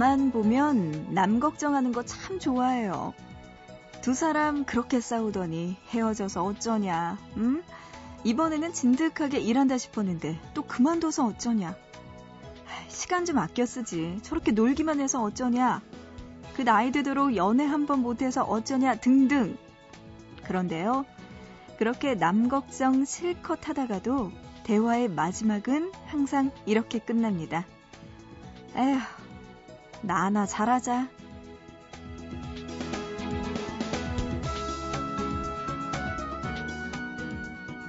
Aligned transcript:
가만 0.00 0.30
보면 0.30 1.08
남 1.12 1.40
걱정하는 1.40 1.92
거 1.92 2.02
참 2.04 2.38
좋아해요. 2.38 3.12
두 4.00 4.14
사람 4.14 4.64
그렇게 4.64 4.98
싸우더니 4.98 5.76
헤어져서 5.90 6.42
어쩌냐, 6.42 7.18
응? 7.36 7.62
이번에는 8.24 8.72
진득하게 8.72 9.40
일한다 9.40 9.76
싶었는데 9.76 10.40
또 10.54 10.62
그만둬서 10.62 11.26
어쩌냐. 11.26 11.76
시간 12.88 13.26
좀 13.26 13.36
아껴 13.36 13.66
쓰지. 13.66 14.20
저렇게 14.22 14.52
놀기만 14.52 15.00
해서 15.00 15.22
어쩌냐. 15.22 15.82
그 16.54 16.62
나이 16.64 16.92
되도록 16.92 17.36
연애 17.36 17.66
한 17.66 17.84
번 17.84 18.00
못해서 18.00 18.42
어쩌냐 18.42 18.94
등등. 18.94 19.58
그런데요. 20.44 21.04
그렇게 21.78 22.14
남 22.14 22.48
걱정 22.48 23.04
실컷 23.04 23.68
하다가도 23.68 24.32
대화의 24.64 25.08
마지막은 25.08 25.92
항상 26.06 26.52
이렇게 26.64 27.00
끝납니다. 27.00 27.66
에휴, 28.76 28.98
나나 30.02 30.46
잘하자. 30.46 31.08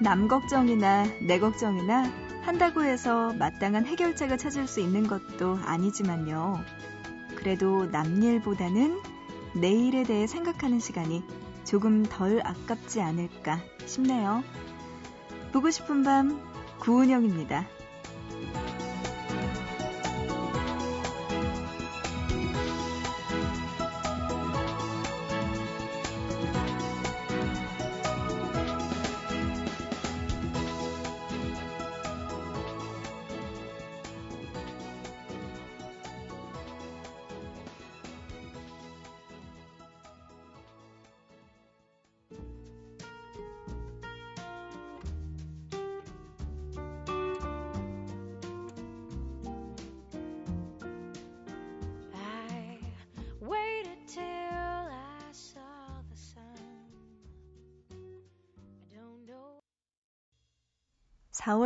남 0.02 0.28
걱정이나 0.28 1.06
내 1.28 1.40
걱정이나 1.40 2.12
한다고 2.42 2.84
해서 2.84 3.34
마땅한 3.34 3.86
해결책을 3.86 4.38
찾을 4.38 4.68
수 4.68 4.80
있는 4.80 5.08
것도 5.08 5.60
아니지만요. 5.64 6.60
그래도 7.36 7.86
남일보다는 7.86 9.00
내일에 9.54 10.04
대해 10.04 10.26
생각하는 10.26 10.80
시간이 10.80 11.24
조금 11.66 12.04
덜 12.04 12.42
아깝지 12.44 13.00
않을까 13.02 13.60
싶네요. 13.86 14.44
보고 15.52 15.70
싶은 15.70 16.04
밤 16.04 16.42
구은영입니다. 16.80 17.68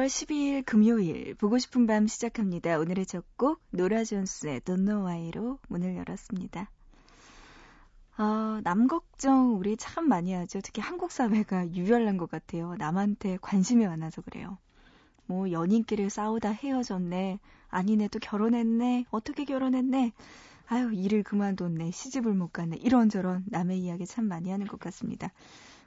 4월 0.06 0.08
12일 0.08 0.66
금요일 0.66 1.34
보고 1.34 1.58
싶은 1.58 1.88
밤 1.88 2.06
시작합니다. 2.06 2.78
오늘의 2.78 3.08
첫 3.08 3.24
곡 3.38 3.60
노라 3.72 4.04
존스의 4.04 4.62
Don't 4.62 4.86
Know 4.86 5.04
Why로 5.04 5.58
문을 5.68 5.96
열었습니다. 5.96 6.70
아, 8.18 8.62
남 8.64 8.88
걱정 8.88 9.58
우리 9.58 9.76
참 9.78 10.08
많이 10.08 10.34
하죠. 10.34 10.62
특히 10.62 10.82
한국 10.82 11.12
사회가 11.12 11.74
유별난 11.74 12.18
것 12.18 12.30
같아요. 12.30 12.76
남한테 12.76 13.40
관심이 13.42 13.88
많아서 13.88 14.22
그래요. 14.22 14.60
뭐 15.26 15.52
연인끼리 15.52 16.10
싸우다 16.10 16.52
헤어졌네. 16.52 17.40
아니네 17.70 18.10
또 18.10 18.20
결혼했네. 18.20 19.06
어떻게 19.10 19.44
결혼했네. 19.44 20.14
아유 20.68 20.94
일을 20.94 21.24
그만뒀네. 21.24 21.90
시집을 21.90 22.36
못 22.36 22.54
갔네. 22.54 22.78
이런저런 22.78 23.44
남의 23.48 23.80
이야기 23.80 24.06
참 24.06 24.28
많이 24.28 24.52
하는 24.52 24.68
것 24.68 24.80
같습니다. 24.80 25.32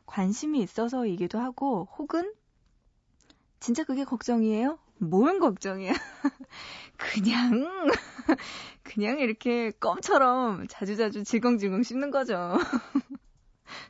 관심이 0.06 0.60
있어서이기도 0.60 1.38
하고 1.38 1.86
혹은 1.98 2.32
진짜 3.60 3.84
그게 3.84 4.04
걱정이에요? 4.04 4.78
뭔 4.98 5.38
걱정이야? 5.38 5.92
그냥, 6.96 7.66
그냥 8.82 9.20
이렇게 9.20 9.70
껌처럼 9.72 10.66
자주자주 10.68 11.24
질겅질겅 11.24 11.82
씹는 11.82 12.10
거죠. 12.10 12.56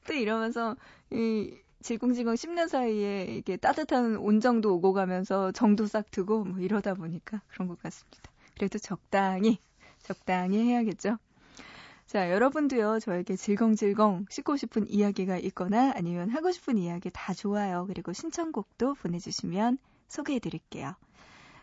또 0.07 0.15
이러면서, 0.15 0.77
이, 1.11 1.55
질겅질겅 1.83 2.37
씹는 2.37 2.69
사이에 2.69 3.25
이게 3.25 3.57
따뜻한 3.57 4.17
온정도 4.17 4.75
오고 4.75 4.93
가면서 4.93 5.53
정도 5.53 5.87
싹 5.87 6.11
트고 6.11 6.45
뭐 6.45 6.61
이러다 6.61 6.95
보니까 6.95 7.41
그런 7.49 7.69
것 7.69 7.81
같습니다. 7.81 8.31
그래도 8.57 8.79
적당히, 8.79 9.59
적당히 10.03 10.59
해야겠죠. 10.59 11.19
자, 12.09 12.31
여러분도요, 12.31 13.01
저에게 13.01 13.37
질겅질겅 13.37 14.29
씻고 14.31 14.57
싶은 14.57 14.89
이야기가 14.89 15.37
있거나 15.37 15.93
아니면 15.95 16.31
하고 16.31 16.51
싶은 16.51 16.79
이야기 16.79 17.11
다 17.13 17.35
좋아요. 17.35 17.85
그리고 17.87 18.15
신청곡도 18.15 18.95
보내주시면 18.95 19.77
소개해 20.09 20.39
드릴게요. 20.39 20.95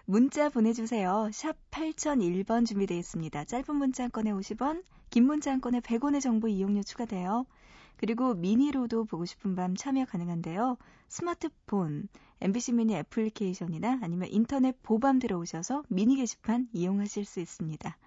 문자 0.06 0.50
보내주세요. 0.50 1.32
샵 1.34 1.56
8001번 1.72 2.68
준비되어 2.68 2.96
있습니다. 2.96 3.44
짧은 3.46 3.76
문자 3.76 4.04
한 4.04 4.12
건에 4.12 4.32
50원, 4.32 4.84
긴 5.10 5.26
문자 5.26 5.50
한 5.50 5.62
건에 5.62 5.80
100원의 5.80 6.22
정보 6.22 6.48
이용료 6.48 6.84
추가돼요. 6.84 7.48
그리고 7.98 8.36
미니로도 8.36 9.06
보고 9.06 9.26
싶은 9.26 9.56
밤 9.56 9.76
참여 9.76 10.06
가능한데요. 10.06 10.78
스마트폰, 11.08 12.08
MBC 12.42 12.74
미니 12.74 12.94
애플리케이션이나 12.98 13.98
아니면 14.04 14.30
인터넷 14.30 14.80
보밤 14.84 15.18
들어오셔서 15.18 15.86
미니 15.88 16.18
게시판 16.18 16.68
이용하실 16.72 17.26
수 17.26 17.40
있습니다. 17.40 17.98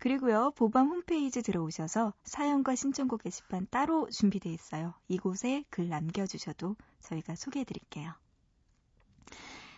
그리고요, 0.00 0.50
보밤 0.56 0.88
홈페이지 0.88 1.42
들어오셔서 1.42 2.12
사연과 2.24 2.74
신청곡 2.74 3.22
게시판 3.22 3.66
따로 3.70 4.08
준비되어 4.10 4.52
있어요. 4.52 4.94
이곳에 5.08 5.64
글 5.70 5.88
남겨주셔도 5.88 6.74
저희가 7.00 7.34
소개해 7.36 7.64
드릴게요. 7.64 8.12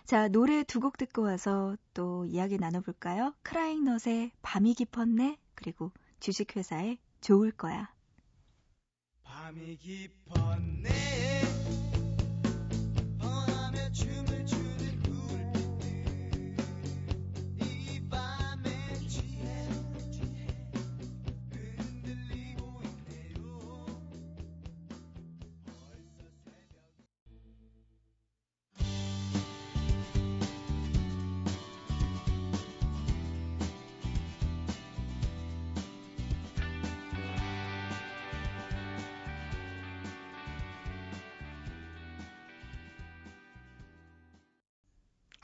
자, 0.05 0.28
노래 0.28 0.62
두 0.65 0.81
곡 0.81 0.97
듣고 0.97 1.22
와서 1.22 1.77
또 1.94 2.25
이야기 2.27 2.56
나눠볼까요? 2.59 3.34
크라잉넛의 3.43 4.32
밤이 4.43 4.75
깊었네, 4.75 5.38
그리고 5.55 5.91
주식회사의 6.21 6.99
좋을 7.21 7.50
거야. 7.53 7.93
밤이 9.25 9.77
깊었네. 9.77 11.31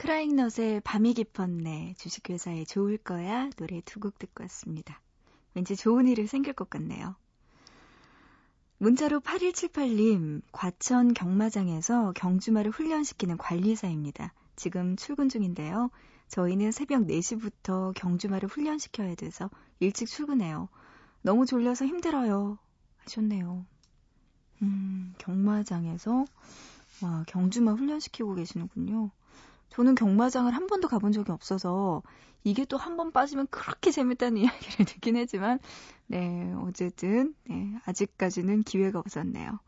크라잉넛의 0.08 0.80
밤이 0.84 1.12
깊었네, 1.12 1.92
주식회사에 1.98 2.64
좋을 2.64 2.96
거야 2.96 3.50
노래 3.58 3.82
두 3.82 4.00
곡 4.00 4.18
듣고 4.18 4.42
왔습니다. 4.44 5.02
왠지 5.52 5.76
좋은 5.76 6.08
일이 6.08 6.26
생길 6.26 6.54
것 6.54 6.70
같네요. 6.70 7.14
문자로 8.78 9.20
8178님, 9.20 10.40
과천 10.50 11.12
경마장에서 11.12 12.12
경주마를 12.12 12.70
훈련시키는 12.70 13.36
관리사입니다. 13.36 14.32
지금 14.56 14.96
출근 14.96 15.28
중인데요. 15.28 15.90
저희는 16.28 16.72
새벽 16.72 17.02
4시부터 17.02 17.92
경주마를 17.94 18.48
훈련시켜야 18.48 19.14
돼서 19.14 19.50
일찍 19.78 20.06
출근해요. 20.08 20.70
너무 21.20 21.44
졸려서 21.44 21.84
힘들어요. 21.84 22.56
하셨네요. 23.00 23.66
음, 24.62 25.14
경마장에서, 25.18 26.24
와, 27.02 27.24
경주마 27.26 27.74
훈련시키고 27.74 28.36
계시는군요. 28.36 29.10
저는 29.70 29.94
경마장을 29.94 30.52
한 30.54 30.66
번도 30.66 30.88
가본 30.88 31.12
적이 31.12 31.32
없어서 31.32 32.02
이게 32.44 32.64
또 32.64 32.76
한 32.78 32.96
번 32.96 33.12
빠지면 33.12 33.46
그렇게 33.50 33.90
재밌다는 33.90 34.38
이야기를 34.42 34.86
듣긴 34.86 35.16
했지만 35.16 35.58
네, 36.06 36.52
어쨌든 36.62 37.34
네, 37.48 37.74
아직까지는 37.86 38.62
기회가 38.62 38.98
없었네요. 39.00 39.58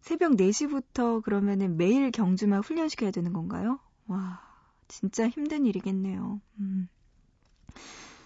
새벽 0.00 0.36
4시부터 0.36 1.20
그러면은 1.22 1.76
매일 1.76 2.10
경주만 2.10 2.60
훈련시켜야 2.60 3.10
되는 3.10 3.32
건가요? 3.32 3.78
와, 4.06 4.40
진짜 4.88 5.28
힘든 5.28 5.64
일이겠네요. 5.66 6.40
음. 6.60 6.88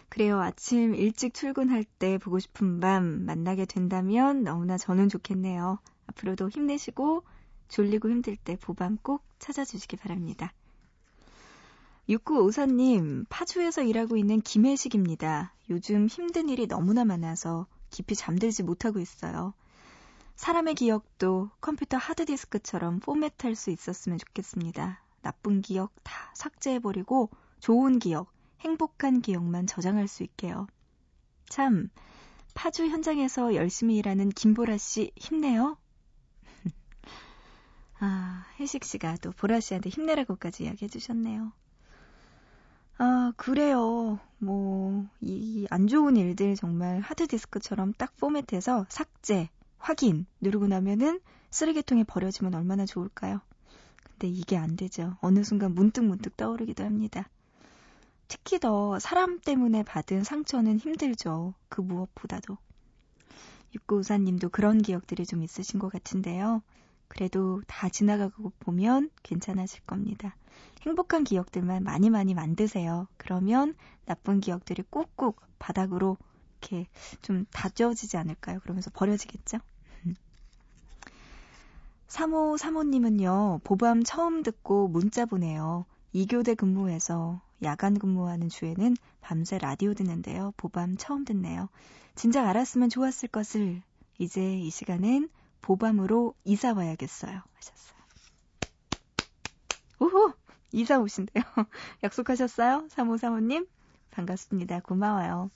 그래요. 0.08 0.40
아침 0.40 0.94
일찍 0.94 1.34
출근할 1.34 1.84
때 1.84 2.18
보고 2.18 2.38
싶은 2.38 2.80
밤 2.80 3.24
만나게 3.26 3.66
된다면 3.66 4.42
너무나 4.44 4.78
저는 4.78 5.08
좋겠네요. 5.08 5.78
앞으로도 6.06 6.48
힘내시고 6.48 7.24
졸리고 7.68 8.08
힘들 8.10 8.36
때 8.36 8.56
보밤 8.56 8.96
꼭 9.02 9.22
찾아주시기 9.38 9.96
바랍니다. 9.96 10.52
6954님, 12.08 13.26
파주에서 13.28 13.82
일하고 13.82 14.16
있는 14.16 14.40
김혜식입니다. 14.40 15.52
요즘 15.70 16.06
힘든 16.06 16.48
일이 16.48 16.68
너무나 16.68 17.04
많아서 17.04 17.66
깊이 17.90 18.14
잠들지 18.14 18.62
못하고 18.62 19.00
있어요. 19.00 19.54
사람의 20.36 20.74
기억도 20.74 21.50
컴퓨터 21.60 21.96
하드디스크처럼 21.96 23.00
포맷할 23.00 23.56
수 23.56 23.70
있었으면 23.70 24.18
좋겠습니다. 24.18 25.02
나쁜 25.22 25.62
기억 25.62 25.92
다 26.04 26.30
삭제해버리고 26.34 27.30
좋은 27.58 27.98
기억, 27.98 28.32
행복한 28.60 29.20
기억만 29.20 29.66
저장할 29.66 30.06
수 30.06 30.22
있게요. 30.22 30.68
참, 31.48 31.88
파주 32.54 32.86
현장에서 32.86 33.54
열심히 33.54 33.96
일하는 33.96 34.28
김보라 34.28 34.78
씨 34.78 35.10
힘내요. 35.16 35.76
아, 37.98 38.46
혜식 38.60 38.84
씨가 38.84 39.16
또 39.22 39.32
보라 39.32 39.58
씨한테 39.58 39.90
힘내라고까지 39.90 40.64
이야기해 40.64 40.88
주셨네요. 40.88 41.52
아, 42.98 43.32
그래요. 43.36 44.18
뭐, 44.38 45.06
이 45.20 45.66
안 45.70 45.86
좋은 45.86 46.16
일들 46.16 46.54
정말 46.56 47.00
하드디스크처럼 47.00 47.92
딱 47.94 48.16
포맷해서 48.18 48.86
삭제, 48.88 49.48
확인 49.78 50.26
누르고 50.40 50.66
나면은 50.68 51.20
쓰레기통에 51.50 52.04
버려지면 52.04 52.54
얼마나 52.54 52.86
좋을까요? 52.86 53.40
근데 54.02 54.28
이게 54.28 54.56
안 54.56 54.76
되죠. 54.76 55.16
어느 55.20 55.42
순간 55.44 55.74
문득 55.74 56.04
문득 56.04 56.36
떠오르기도 56.36 56.84
합니다. 56.84 57.28
특히 58.28 58.58
더 58.58 58.98
사람 58.98 59.40
때문에 59.40 59.82
받은 59.82 60.24
상처는 60.24 60.78
힘들죠. 60.78 61.54
그 61.68 61.80
무엇보다도. 61.80 62.56
육구우사님도 63.74 64.48
그런 64.50 64.80
기억들이 64.82 65.26
좀 65.26 65.42
있으신 65.42 65.78
것 65.78 65.92
같은데요. 65.92 66.62
그래도 67.08 67.62
다 67.66 67.88
지나가고 67.88 68.52
보면 68.60 69.10
괜찮아질 69.22 69.82
겁니다. 69.86 70.34
행복한 70.82 71.24
기억들만 71.24 71.82
많이 71.82 72.10
많이 72.10 72.34
만드세요. 72.34 73.08
그러면 73.16 73.74
나쁜 74.04 74.40
기억들이 74.40 74.82
꾹꾹 74.88 75.34
바닥으로 75.58 76.16
이렇게 76.60 76.86
좀 77.22 77.44
다져지지 77.52 78.16
않을까요? 78.16 78.60
그러면서 78.60 78.90
버려지겠죠? 78.90 79.58
3호 82.08 82.56
사모님은요, 82.56 83.60
보밤 83.64 84.04
처음 84.04 84.42
듣고 84.42 84.88
문자 84.88 85.26
보내요. 85.26 85.86
2교대 86.14 86.56
근무해서 86.56 87.40
야간 87.62 87.98
근무하는 87.98 88.48
주에는 88.48 88.96
밤새 89.20 89.58
라디오 89.58 89.94
듣는데요. 89.94 90.52
보밤 90.56 90.96
처음 90.96 91.24
듣네요. 91.24 91.68
진작 92.14 92.46
알았으면 92.46 92.88
좋았을 92.90 93.28
것을 93.28 93.82
이제 94.18 94.58
이 94.58 94.70
시간엔 94.70 95.28
보밤으로 95.62 96.34
이사 96.44 96.72
와야겠어요. 96.72 97.42
하셨어요. 97.54 97.98
오호! 100.00 100.32
이사 100.76 100.98
오신대요. 100.98 101.42
약속하셨어요? 102.04 102.88
3호 102.90 103.16
사모님? 103.16 103.66
반갑습니다. 104.10 104.80
고마워요. 104.80 105.50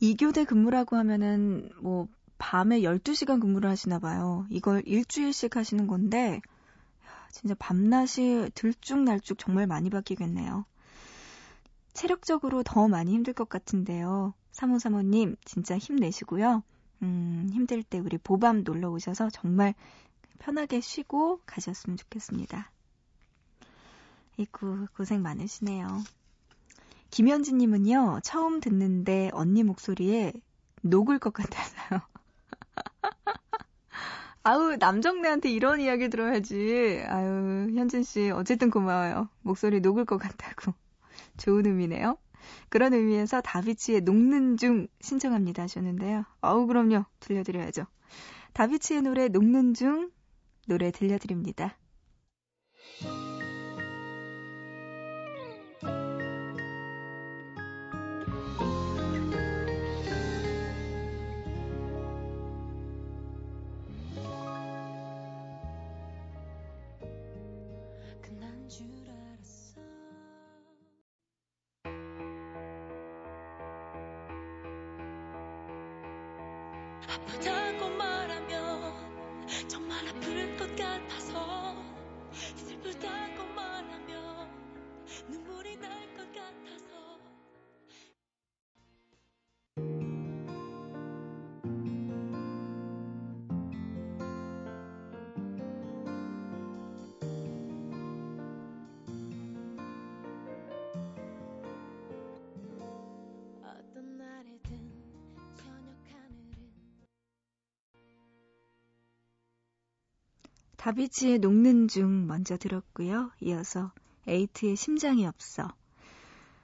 2교대 0.00 0.46
근무라고 0.46 0.94
하면은 0.96 1.70
뭐 1.80 2.06
밤에 2.38 2.82
12시간 2.82 3.40
근무를 3.40 3.68
하시나 3.68 3.98
봐요. 3.98 4.46
이걸 4.48 4.82
일주일씩 4.86 5.56
하시는 5.56 5.88
건데 5.88 6.40
진짜 7.32 7.56
밤낮이 7.58 8.50
들쭉날쭉 8.54 9.38
정말 9.38 9.66
많이 9.66 9.90
바뀌겠네요. 9.90 10.64
체력적으로 11.92 12.62
더 12.62 12.86
많이 12.86 13.12
힘들 13.12 13.32
것 13.32 13.48
같은데요. 13.48 14.34
사모사모님, 14.52 15.34
진짜 15.44 15.76
힘내시고요. 15.76 16.62
음, 17.02 17.50
힘들 17.52 17.82
때 17.82 17.98
우리 17.98 18.18
보밤 18.18 18.62
놀러 18.62 18.88
오셔서 18.90 19.30
정말 19.30 19.74
편하게 20.38 20.80
쉬고 20.80 21.40
가셨으면 21.44 21.96
좋겠습니다. 21.96 22.70
이구, 24.40 24.86
고생 24.96 25.20
많으시네요. 25.20 25.86
김현진님은요, 27.10 28.20
처음 28.22 28.60
듣는데 28.60 29.28
언니 29.34 29.62
목소리에 29.62 30.32
녹을 30.80 31.18
것 31.18 31.34
같아서요. 31.34 32.00
아우, 34.42 34.76
남정네한테 34.76 35.50
이런 35.50 35.80
이야기 35.80 36.08
들어야지. 36.08 37.04
아유, 37.06 37.68
현진 37.74 38.02
씨, 38.02 38.30
어쨌든 38.30 38.70
고마워요. 38.70 39.28
목소리 39.42 39.80
녹을 39.80 40.06
것 40.06 40.16
같다고. 40.16 40.72
좋은 41.36 41.66
의미네요. 41.66 42.16
그런 42.70 42.94
의미에서 42.94 43.42
다비치의 43.42 44.00
녹는 44.00 44.56
중 44.56 44.88
신청합니다 45.02 45.64
하셨는데요. 45.64 46.24
어우, 46.40 46.66
그럼요. 46.66 47.04
들려드려야죠. 47.20 47.84
다비치의 48.54 49.02
노래 49.02 49.28
녹는 49.28 49.74
중 49.74 50.10
노래 50.66 50.90
들려드립니다. 50.90 51.76
아프다고 77.08 77.88
말하면 77.90 78.94
정말 79.68 80.06
아플 80.08 80.56
것 80.56 80.76
같아서 80.76 81.74
슬프다고 82.56 83.44
말하면 83.54 84.48
눈물이 85.28 85.69
다비치의 110.80 111.40
녹는 111.40 111.88
중 111.88 112.26
먼저 112.26 112.56
들었고요. 112.56 113.30
이어서 113.42 113.92
에이트의 114.26 114.76
심장이 114.76 115.26
없어. 115.26 115.70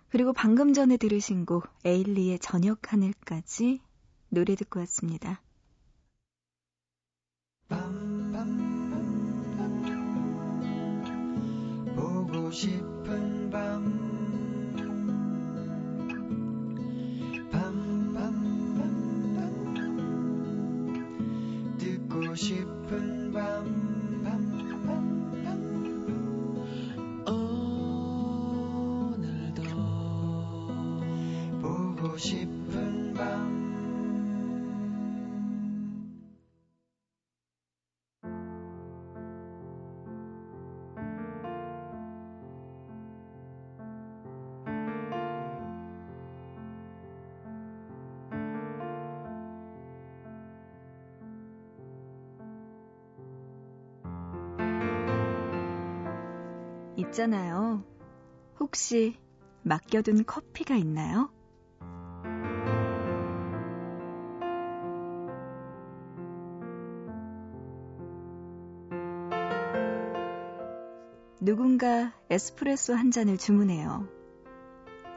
그리고 0.09 0.33
방금 0.33 0.73
전에 0.73 0.97
들으신 0.97 1.45
곡 1.45 1.69
에일리의 1.85 2.39
저녁 2.39 2.95
하늘까지 2.95 3.81
노래 4.31 4.55
듣고 4.55 4.81
왔습니다. 4.81 5.43
보고 11.95 12.51
싶은 12.51 13.51
밤 13.51 14.07
싶은 22.37 22.76
싶은 32.17 33.15
밤 33.15 33.57
있잖아요. 56.97 57.85
혹시 58.59 59.17
맡겨둔 59.63 60.25
커피가 60.25 60.77
있나요? 60.77 61.36
누군가 71.77 72.11
에스프레소 72.31 72.95
한 72.95 73.11
잔을 73.11 73.37
주문해요. 73.37 74.09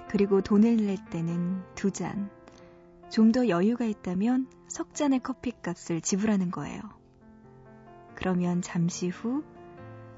그리고 0.10 0.42
돈을 0.42 0.76
낼 0.76 0.98
때는 1.10 1.64
두 1.74 1.90
잔. 1.90 2.30
좀 3.10 3.32
더 3.32 3.48
여유가 3.48 3.86
있다면 3.86 4.48
석 4.68 4.94
잔의 4.94 5.22
커피 5.22 5.54
값을 5.62 6.02
지불하는 6.02 6.52
거예요. 6.52 6.82
그러면 8.14 8.62
잠시 8.62 9.08
후 9.08 9.46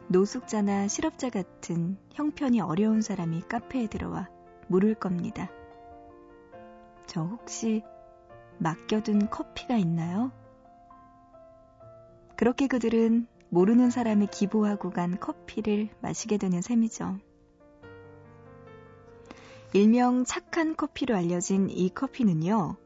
노숙자나 0.08 0.88
실업자 0.88 1.30
같은 1.30 1.98
형편이 2.14 2.60
어려운 2.60 3.04
사람이 3.04 3.42
카페에 3.42 3.86
들어와 3.86 4.28
물을 4.68 4.96
겁니다. 4.96 5.48
저 7.06 7.22
혹시 7.22 7.84
맡겨둔 8.58 9.30
커피가 9.30 9.76
있나요? 9.76 10.32
그렇게 12.36 12.66
그들은 12.66 13.28
모르는 13.52 13.90
사람이 13.90 14.28
기부하고 14.28 14.92
간 14.92 15.20
커피를 15.20 15.90
마시게 16.02 16.38
되는 16.38 16.62
셈이죠. 16.62 17.20
일명 19.74 20.24
착한 20.24 20.76
커피로 20.76 21.16
알려진 21.16 21.70
이 21.70 21.90
커피는요, 21.90 22.78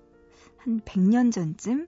한 0.58 0.82
100년 0.82 1.32
전쯤 1.32 1.88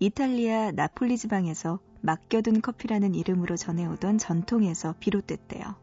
이탈리아 0.00 0.70
나폴리 0.70 1.18
지방에서 1.18 1.80
맡겨둔 2.00 2.62
커피라는 2.62 3.14
이름으로 3.14 3.56
전해오던 3.56 4.16
전통에서 4.16 4.94
비롯됐대요. 5.00 5.76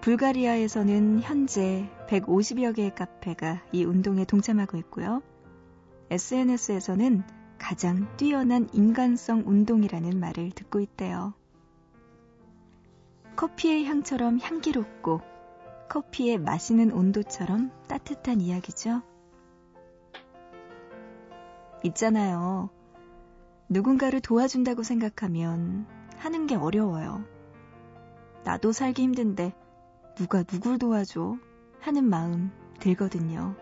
불가리아에서는 0.00 1.20
현재 1.20 1.88
150여 2.08 2.74
개의 2.74 2.94
카페가 2.96 3.62
이 3.70 3.84
운동에 3.84 4.24
동참하고 4.24 4.76
있고요. 4.78 5.22
SNS에서는 6.10 7.22
가장 7.62 8.08
뛰어난 8.16 8.68
인간성 8.72 9.44
운동이라는 9.46 10.18
말을 10.18 10.50
듣고 10.50 10.80
있대요. 10.80 11.32
커피의 13.36 13.84
향처럼 13.84 14.40
향기롭고 14.40 15.20
커피의 15.88 16.38
마시는 16.38 16.90
온도처럼 16.90 17.70
따뜻한 17.86 18.40
이야기죠. 18.40 19.02
있잖아요. 21.84 22.68
누군가를 23.68 24.20
도와준다고 24.20 24.82
생각하면 24.82 25.86
하는 26.16 26.48
게 26.48 26.56
어려워요. 26.56 27.24
나도 28.42 28.72
살기 28.72 29.02
힘든데 29.02 29.54
누가 30.16 30.42
누굴 30.42 30.80
도와줘? 30.80 31.36
하는 31.78 32.04
마음 32.04 32.50
들거든요. 32.80 33.54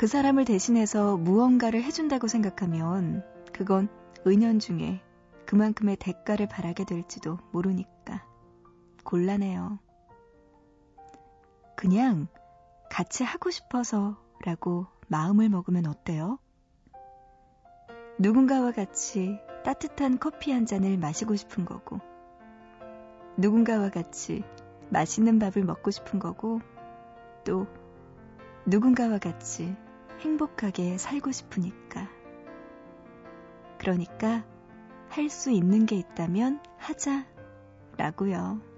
그 0.00 0.06
사람을 0.06 0.46
대신해서 0.46 1.18
무언가를 1.18 1.82
해준다고 1.82 2.26
생각하면 2.26 3.22
그건 3.52 3.90
은연중에 4.26 5.02
그만큼의 5.44 5.96
대가를 5.96 6.48
바라게 6.48 6.86
될지도 6.86 7.36
모르니까 7.52 8.24
곤란해요. 9.04 9.78
그냥 11.76 12.28
같이 12.90 13.24
하고 13.24 13.50
싶어서 13.50 14.16
라고 14.42 14.86
마음을 15.08 15.50
먹으면 15.50 15.84
어때요? 15.86 16.38
누군가와 18.18 18.72
같이 18.72 19.38
따뜻한 19.66 20.18
커피 20.18 20.50
한 20.50 20.64
잔을 20.64 20.96
마시고 20.96 21.36
싶은 21.36 21.66
거고, 21.66 22.00
누군가와 23.36 23.90
같이 23.90 24.44
맛있는 24.88 25.38
밥을 25.38 25.62
먹고 25.62 25.90
싶은 25.90 26.18
거고, 26.20 26.62
또 27.44 27.66
누군가와 28.64 29.18
같이 29.18 29.76
행복하게 30.20 30.98
살고 30.98 31.32
싶으니까. 31.32 32.08
그러니까 33.78 34.44
할 35.08 35.28
수 35.28 35.50
있는 35.50 35.86
게 35.86 35.96
있다면 35.96 36.60
하자 36.78 37.26
라고요. 37.96 38.69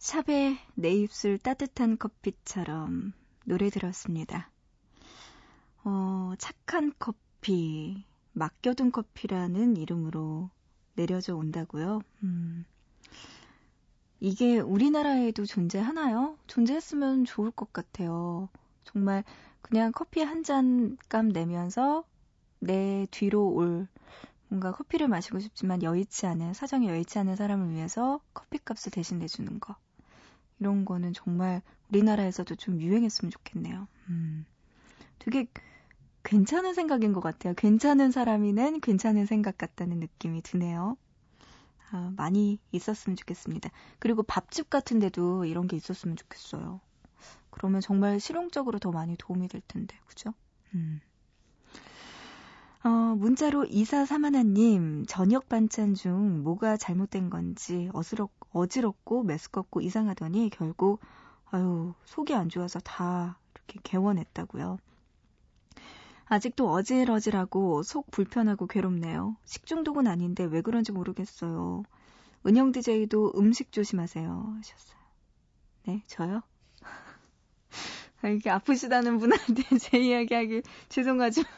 샵의 0.00 0.58
내 0.74 0.90
입술 0.90 1.38
따뜻한 1.38 1.98
커피처럼 1.98 3.12
노래 3.44 3.68
들었습니다. 3.68 4.50
어, 5.84 6.32
착한 6.38 6.92
커피, 6.98 8.04
맡겨둔 8.32 8.92
커피라는 8.92 9.76
이름으로 9.76 10.50
내려져 10.94 11.36
온다고요? 11.36 12.00
음, 12.22 12.64
이게 14.20 14.58
우리나라에도 14.58 15.44
존재하나요? 15.44 16.38
존재했으면 16.46 17.24
좋을 17.26 17.50
것 17.50 17.72
같아요. 17.72 18.48
정말 18.84 19.22
그냥 19.62 19.92
커피 19.92 20.22
한 20.22 20.42
잔 20.42 20.96
값 21.10 21.26
내면서 21.26 22.04
내 22.58 23.06
뒤로 23.10 23.48
올 23.48 23.86
뭔가 24.48 24.72
커피를 24.72 25.08
마시고 25.08 25.40
싶지만 25.40 25.82
여의치 25.82 26.26
않은 26.26 26.54
사정이 26.54 26.88
여의치 26.88 27.18
않은 27.18 27.36
사람을 27.36 27.70
위해서 27.72 28.20
커피값을 28.34 28.92
대신 28.92 29.18
내주는 29.18 29.60
거. 29.60 29.76
이런 30.60 30.84
거는 30.84 31.12
정말 31.12 31.62
우리나라에서도 31.88 32.54
좀 32.56 32.80
유행했으면 32.80 33.30
좋겠네요. 33.30 33.88
음, 34.08 34.46
되게 35.18 35.46
괜찮은 36.22 36.74
생각인 36.74 37.12
것 37.12 37.20
같아요. 37.20 37.54
괜찮은 37.54 38.10
사람이는 38.10 38.80
괜찮은 38.80 39.26
생각 39.26 39.58
같다는 39.58 39.98
느낌이 40.00 40.42
드네요. 40.42 40.96
아, 41.90 42.12
많이 42.16 42.58
있었으면 42.70 43.16
좋겠습니다. 43.16 43.70
그리고 43.98 44.22
밥집 44.22 44.70
같은 44.70 44.98
데도 45.00 45.44
이런 45.46 45.66
게 45.66 45.76
있었으면 45.76 46.16
좋겠어요. 46.16 46.80
그러면 47.50 47.80
정말 47.80 48.20
실용적으로 48.20 48.78
더 48.78 48.92
많이 48.92 49.16
도움이 49.16 49.48
될 49.48 49.60
텐데, 49.66 49.98
그죠? 50.06 50.32
음. 50.74 51.00
어, 52.82 52.88
문자로 52.88 53.66
이사 53.66 54.06
사만하님, 54.06 55.04
저녁 55.06 55.50
반찬 55.50 55.92
중 55.94 56.42
뭐가 56.42 56.78
잘못된 56.78 57.28
건지 57.28 57.90
어스럽, 57.92 58.30
어지럽고 58.52 59.22
메스껍고 59.22 59.82
이상하더니 59.82 60.48
결국, 60.50 61.00
아유, 61.50 61.92
속이 62.06 62.34
안 62.34 62.48
좋아서 62.48 62.80
다 62.80 63.38
이렇게 63.54 63.80
개원했다고요. 63.82 64.78
아직도 66.24 66.70
어질어질하고 66.72 67.82
속 67.82 68.10
불편하고 68.10 68.66
괴롭네요. 68.66 69.36
식중독은 69.44 70.06
아닌데 70.06 70.44
왜 70.44 70.62
그런지 70.62 70.92
모르겠어요. 70.92 71.82
은영 72.46 72.72
DJ도 72.72 73.32
음식 73.36 73.72
조심하세요. 73.72 74.54
하셨어요. 74.56 75.00
네, 75.86 76.02
저요? 76.06 76.42
이렇게 78.22 78.48
아프시다는 78.48 79.18
분한테 79.18 79.64
제 79.78 79.98
이야기 79.98 80.34
하기 80.34 80.62
죄송하지만 80.88 81.50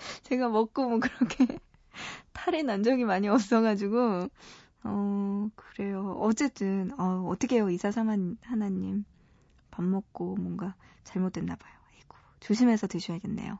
제가 0.24 0.48
먹고 0.48 0.88
뭐 0.88 0.98
그렇게 0.98 1.46
탈이 2.32 2.62
난 2.62 2.82
적이 2.82 3.04
많이 3.04 3.28
없어가지고 3.28 4.28
어 4.84 5.48
그래요. 5.54 6.16
어쨌든 6.20 6.90
어, 6.98 7.26
어떻게 7.28 7.56
해요 7.56 7.70
이사삼한 7.70 8.38
하나님 8.42 9.04
밥 9.70 9.84
먹고 9.84 10.36
뭔가 10.36 10.74
잘못됐나 11.04 11.56
봐요. 11.56 11.74
아이고 11.92 12.16
조심해서 12.40 12.86
드셔야겠네요. 12.86 13.58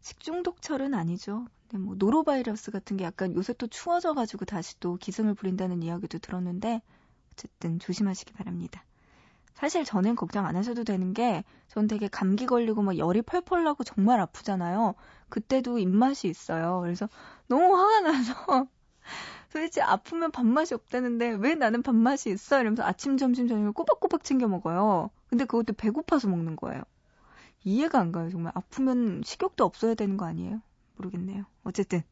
식중독철은 0.00 0.94
아니죠. 0.94 1.46
근데 1.68 1.78
뭐 1.78 1.94
노로바이러스 1.96 2.70
같은 2.70 2.96
게 2.96 3.04
약간 3.04 3.34
요새 3.34 3.52
또 3.54 3.66
추워져가지고 3.66 4.44
다시 4.44 4.78
또 4.80 4.96
기승을 4.96 5.34
부린다는 5.34 5.82
이야기도 5.82 6.18
들었는데 6.18 6.82
어쨌든 7.32 7.78
조심하시기 7.78 8.32
바랍니다. 8.34 8.84
사실 9.54 9.84
저는 9.84 10.16
걱정 10.16 10.46
안 10.46 10.56
하셔도 10.56 10.84
되는 10.84 11.14
게, 11.14 11.44
전 11.68 11.86
되게 11.86 12.08
감기 12.08 12.44
걸리고 12.46 12.82
막 12.82 12.98
열이 12.98 13.22
펄펄 13.22 13.64
나고 13.64 13.84
정말 13.84 14.20
아프잖아요. 14.20 14.94
그때도 15.28 15.78
입맛이 15.78 16.28
있어요. 16.28 16.80
그래서 16.80 17.08
너무 17.46 17.74
화가 17.76 18.00
나서, 18.00 18.66
도대체 19.52 19.80
아프면 19.80 20.32
밥맛이 20.32 20.74
없다는데 20.74 21.36
왜 21.40 21.54
나는 21.54 21.82
밥맛이 21.82 22.30
있어? 22.30 22.60
이러면서 22.60 22.82
아침, 22.84 23.16
점심, 23.16 23.46
저녁을 23.46 23.72
꼬박꼬박 23.72 24.24
챙겨 24.24 24.48
먹어요. 24.48 25.10
근데 25.28 25.44
그것도 25.44 25.74
배고파서 25.74 26.28
먹는 26.28 26.56
거예요. 26.56 26.82
이해가 27.62 28.00
안 28.00 28.12
가요. 28.12 28.30
정말 28.30 28.52
아프면 28.54 29.22
식욕도 29.24 29.64
없어야 29.64 29.94
되는 29.94 30.16
거 30.16 30.26
아니에요? 30.26 30.60
모르겠네요. 30.96 31.44
어쨌든. 31.62 32.02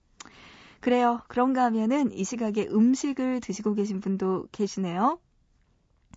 그래요. 0.81 1.21
그런가 1.29 1.65
하면은 1.65 2.13
이 2.13 2.25
시각에 2.25 2.67
음식을 2.69 3.41
드시고 3.41 3.75
계신 3.75 4.01
분도 4.01 4.47
계시네요. 4.53 5.19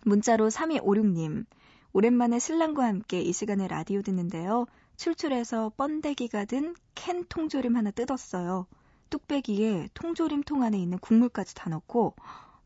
문자로 0.05 0.49
3256님. 0.49 1.45
오랜만에 1.91 2.39
신랑과 2.39 2.85
함께 2.85 3.21
이 3.21 3.33
시간에 3.33 3.67
라디오 3.67 4.01
듣는데요. 4.01 4.67
출출해서 4.97 5.71
번데기가 5.77 6.45
든 6.45 6.75
캔 6.95 7.25
통조림 7.27 7.75
하나 7.75 7.91
뜯었어요. 7.91 8.65
뚝배기에 9.09 9.89
통조림 9.93 10.43
통 10.43 10.63
안에 10.63 10.79
있는 10.79 10.97
국물까지 10.97 11.53
다 11.53 11.69
넣고 11.69 12.15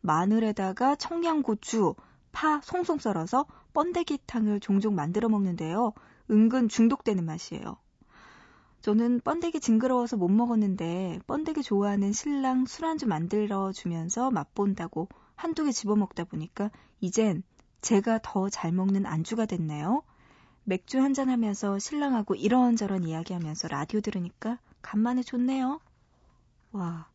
마늘에다가 0.01 0.95
청양고추, 0.95 1.95
파 2.31 2.61
송송 2.61 2.99
썰어서 2.99 3.45
번데기탕을 3.73 4.59
종종 4.61 4.95
만들어 4.95 5.27
먹는데요. 5.27 5.93
은근 6.31 6.69
중독되는 6.69 7.25
맛이에요. 7.25 7.77
저는 8.81 9.19
번데기 9.21 9.59
징그러워서 9.59 10.15
못 10.15 10.29
먹었는데 10.29 11.19
번데기 11.27 11.63
좋아하는 11.63 12.13
신랑 12.13 12.65
술안주 12.65 13.07
만들어 13.07 13.73
주면서 13.73 14.31
맛본다고 14.31 15.09
한두 15.35 15.65
개 15.65 15.71
집어 15.71 15.95
먹다 15.95 16.23
보니까 16.23 16.71
이젠 17.01 17.43
제가 17.81 18.19
더 18.21 18.49
잘 18.49 18.71
먹는 18.71 19.05
안주가 19.05 19.45
됐네요. 19.45 20.03
맥주 20.63 20.99
한잔 20.99 21.29
하면서 21.29 21.79
신랑하고 21.79 22.35
이런저런 22.35 23.03
이야기 23.03 23.33
하면서 23.33 23.67
라디오 23.67 24.01
들으니까 24.01 24.59
간만에 24.81 25.23
좋네요. 25.23 25.79
와, 26.71 27.09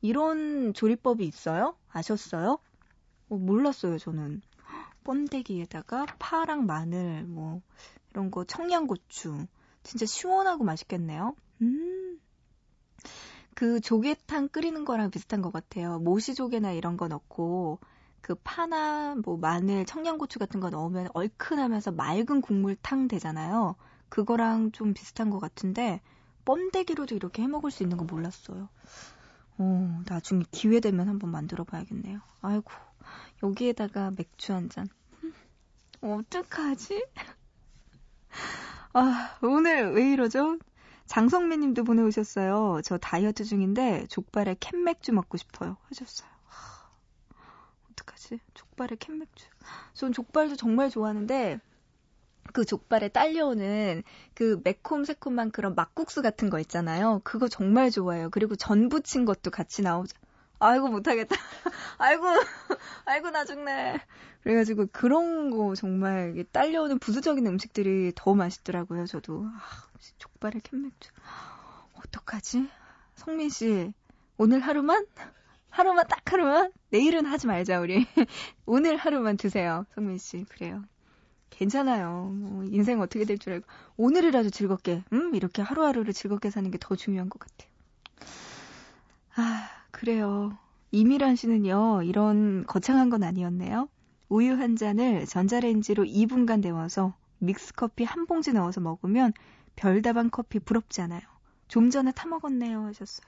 이런 0.00 0.74
조리법이 0.74 1.24
있어요? 1.26 1.76
아셨어요? 1.90 2.58
어, 3.28 3.36
몰랐어요, 3.36 3.98
저는. 3.98 4.42
번데기에다가 5.04 6.06
파랑 6.18 6.66
마늘, 6.66 7.24
뭐, 7.24 7.62
이런 8.10 8.30
거, 8.30 8.44
청양고추. 8.44 9.46
진짜 9.82 10.06
시원하고 10.06 10.64
맛있겠네요. 10.64 11.34
음. 11.62 12.20
그 13.54 13.80
조개탕 13.80 14.48
끓이는 14.48 14.84
거랑 14.84 15.10
비슷한 15.10 15.42
것 15.42 15.52
같아요. 15.52 15.98
모시조개나 15.98 16.72
이런 16.72 16.96
거 16.96 17.08
넣고, 17.08 17.78
그 18.20 18.34
파나 18.44 19.14
뭐 19.24 19.36
마늘, 19.36 19.84
청양고추 19.84 20.38
같은 20.38 20.60
거 20.60 20.70
넣으면 20.70 21.08
얼큰하면서 21.14 21.92
맑은 21.92 22.40
국물탕 22.40 23.08
되잖아요. 23.08 23.76
그거랑 24.08 24.72
좀 24.72 24.94
비슷한 24.94 25.30
것 25.30 25.38
같은데, 25.38 26.00
번데기로도 26.44 27.14
이렇게 27.14 27.42
해 27.42 27.46
먹을 27.46 27.70
수 27.70 27.82
있는 27.82 27.96
거 27.96 28.04
몰랐어요. 28.04 28.68
어, 29.58 30.02
나중에 30.06 30.44
기회 30.50 30.80
되면 30.80 31.08
한번 31.08 31.30
만들어 31.30 31.64
봐야겠네요. 31.64 32.20
아이고, 32.40 32.70
여기에다가 33.42 34.12
맥주 34.12 34.52
한 34.52 34.68
잔. 34.68 34.88
어떡하지? 36.00 37.04
아, 38.92 39.36
오늘 39.42 39.92
왜 39.94 40.12
이러죠? 40.12 40.58
장성민 41.06 41.60
님도 41.60 41.84
보내오셨어요. 41.84 42.80
저 42.84 42.98
다이어트 42.98 43.44
중인데 43.44 44.06
족발에 44.08 44.56
캔맥주 44.60 45.12
먹고 45.12 45.38
싶어요. 45.38 45.76
하셨어요. 45.88 46.37
하, 48.08 48.18
어떡하지? 48.18 48.40
족발에 48.54 48.96
캔맥주. 48.98 49.46
전 49.92 50.12
족발도 50.12 50.56
정말 50.56 50.90
좋아하는데 50.90 51.60
그 52.52 52.64
족발에 52.64 53.08
딸려오는 53.08 54.02
그 54.34 54.60
매콤 54.64 55.04
새콤한 55.04 55.50
그런 55.50 55.74
막국수 55.74 56.22
같은 56.22 56.48
거 56.50 56.58
있잖아요. 56.60 57.20
그거 57.24 57.48
정말 57.48 57.90
좋아해요. 57.90 58.30
그리고 58.30 58.56
전 58.56 58.88
부친 58.88 59.24
것도 59.24 59.50
같이 59.50 59.82
나오죠. 59.82 60.16
아이고 60.60 60.88
못하겠다. 60.88 61.36
아이고 61.98 62.24
아이고 63.04 63.30
나 63.30 63.44
죽네. 63.44 64.00
그래가지고 64.42 64.86
그런 64.92 65.50
거 65.50 65.74
정말 65.74 66.44
딸려오는 66.50 66.98
부수적인 66.98 67.46
음식들이 67.46 68.12
더 68.16 68.34
맛있더라고요. 68.34 69.06
저도 69.06 69.44
아, 69.44 69.60
족발에 70.18 70.60
캔맥주. 70.62 71.10
어떡하지? 71.94 72.68
성민 73.16 73.50
씨 73.50 73.92
오늘 74.36 74.60
하루만 74.60 75.06
하루만 75.70 76.06
딱 76.08 76.20
하루만 76.32 76.72
내일은 76.90 77.26
하지 77.26 77.46
말자 77.46 77.80
우리 77.80 78.06
오늘 78.66 78.96
하루만 78.96 79.36
드세요. 79.36 79.84
성민 79.94 80.18
씨 80.18 80.44
그래요. 80.48 80.82
괜찮아요. 81.50 82.30
뭐 82.32 82.64
인생 82.64 83.00
어떻게 83.00 83.24
될 83.24 83.38
줄 83.38 83.54
알고 83.54 83.66
오늘이라도 83.96 84.50
즐겁게, 84.50 85.02
음 85.12 85.34
이렇게 85.34 85.62
하루하루를 85.62 86.12
즐겁게 86.12 86.50
사는 86.50 86.70
게 86.70 86.78
더 86.80 86.96
중요한 86.96 87.28
것 87.28 87.38
같아요. 87.40 87.70
아 89.36 89.68
그래요. 89.90 90.56
이미란 90.90 91.36
씨는요 91.36 92.02
이런 92.02 92.64
거창한 92.66 93.10
건 93.10 93.22
아니었네요. 93.22 93.88
우유 94.28 94.54
한 94.54 94.76
잔을 94.76 95.26
전자레인지로 95.26 96.04
2분간 96.04 96.62
데워서 96.62 97.14
믹스커피 97.38 98.04
한 98.04 98.26
봉지 98.26 98.52
넣어서 98.52 98.80
먹으면 98.80 99.32
별다방 99.76 100.30
커피 100.30 100.58
부럽지 100.58 101.00
않아요. 101.02 101.20
좀 101.68 101.90
전에 101.90 102.12
타 102.12 102.26
먹었네요 102.28 102.84
하셨어요. 102.86 103.26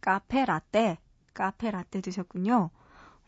카페 0.00 0.44
라떼, 0.44 0.98
카페 1.34 1.70
라떼 1.70 2.00
드셨군요. 2.00 2.70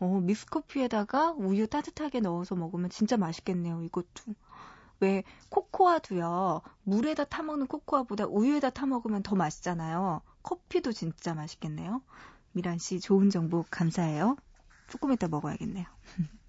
어, 0.00 0.20
믹스커피에다가 0.22 1.32
우유 1.32 1.66
따뜻하게 1.66 2.20
넣어서 2.20 2.54
먹으면 2.54 2.90
진짜 2.90 3.16
맛있겠네요, 3.16 3.82
이것도. 3.82 4.34
왜 5.00 5.24
코코아도요. 5.48 6.62
물에다 6.84 7.24
타 7.24 7.42
먹는 7.42 7.66
코코아보다 7.66 8.26
우유에다 8.26 8.70
타 8.70 8.86
먹으면 8.86 9.22
더 9.22 9.34
맛있잖아요. 9.34 10.20
커피도 10.42 10.92
진짜 10.92 11.34
맛있겠네요. 11.34 12.02
미란 12.52 12.78
씨 12.78 13.00
좋은 13.00 13.30
정보 13.30 13.64
감사해요. 13.70 14.36
조금 14.88 15.12
이따 15.12 15.28
먹어야겠네요. 15.28 15.86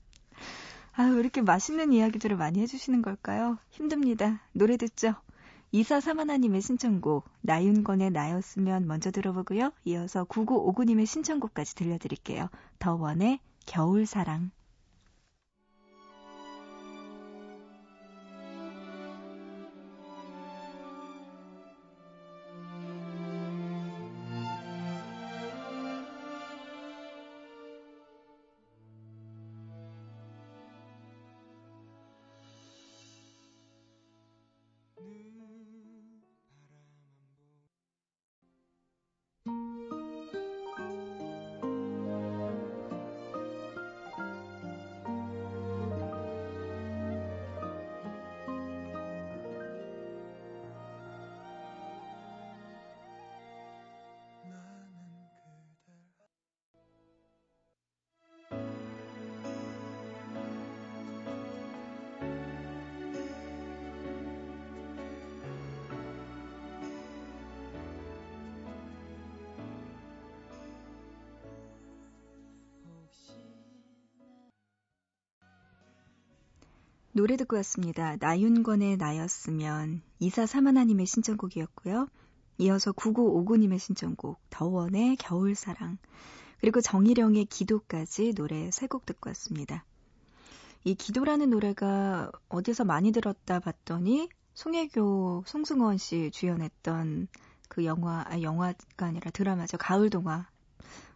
아유, 0.93 1.19
이렇게 1.19 1.41
맛있는 1.41 1.93
이야기들을 1.93 2.35
많이 2.35 2.59
해주시는 2.61 3.01
걸까요? 3.01 3.57
힘듭니다. 3.69 4.41
노래 4.51 4.75
듣죠? 4.77 5.15
이사 5.73 6.01
사만아님의 6.01 6.61
신청곡, 6.61 7.29
나윤건의 7.41 8.11
나였으면 8.11 8.87
먼저 8.87 9.09
들어보고요. 9.09 9.71
이어서 9.85 10.25
9959님의 10.25 11.05
신청곡까지 11.05 11.75
들려드릴게요. 11.75 12.49
더원의 12.79 13.39
겨울사랑. 13.67 14.51
노래 77.13 77.35
듣고 77.35 77.57
왔습니다. 77.57 78.15
나윤건의 78.19 78.97
나였으면 78.97 80.01
이사 80.19 80.45
사만하님의 80.45 81.05
신청곡이었고요. 81.05 82.07
이어서 82.59 82.91
9959님의 82.93 83.79
신청곡 83.79 84.39
더원의 84.49 85.17
겨울사랑 85.17 85.97
그리고 86.61 86.79
정희령의 86.79 87.45
기도까지 87.45 88.33
노래 88.33 88.69
세 88.71 88.87
곡 88.87 89.05
듣고 89.05 89.29
왔습니다. 89.31 89.83
이 90.83 90.95
기도라는 90.95 91.49
노래가 91.49 92.31
어디서 92.49 92.85
많이 92.85 93.11
들었다 93.11 93.59
봤더니 93.59 94.29
송혜교, 94.53 95.43
송승헌 95.47 95.97
씨 95.97 96.29
주연했던 96.31 97.27
그 97.67 97.85
영화, 97.85 98.23
아, 98.27 98.41
영화가 98.41 99.05
아니라 99.05 99.31
드라마죠. 99.31 99.77
가을동화. 99.77 100.47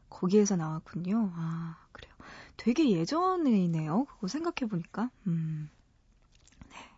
거기에서 0.09 0.55
나왔군요. 0.55 1.31
아, 1.35 1.77
그래요. 1.91 2.13
되게 2.57 2.89
예전에이네요. 2.91 4.05
그거 4.05 4.27
생각해보니까. 4.27 5.09
음. 5.27 5.69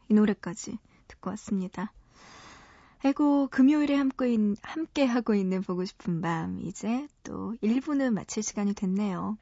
이 0.09 0.13
노래까지 0.13 0.77
듣고 1.07 1.29
왔습니다. 1.31 1.91
아이고, 3.03 3.47
금요일에 3.51 3.95
함께, 3.95 4.37
함께 4.61 5.05
하고 5.05 5.35
있는 5.35 5.61
보고 5.61 5.85
싶은 5.85 6.21
밤. 6.21 6.59
이제 6.61 7.07
또 7.23 7.55
1부는 7.63 8.13
마칠 8.13 8.41
시간이 8.43 8.73
됐네요. 8.73 9.37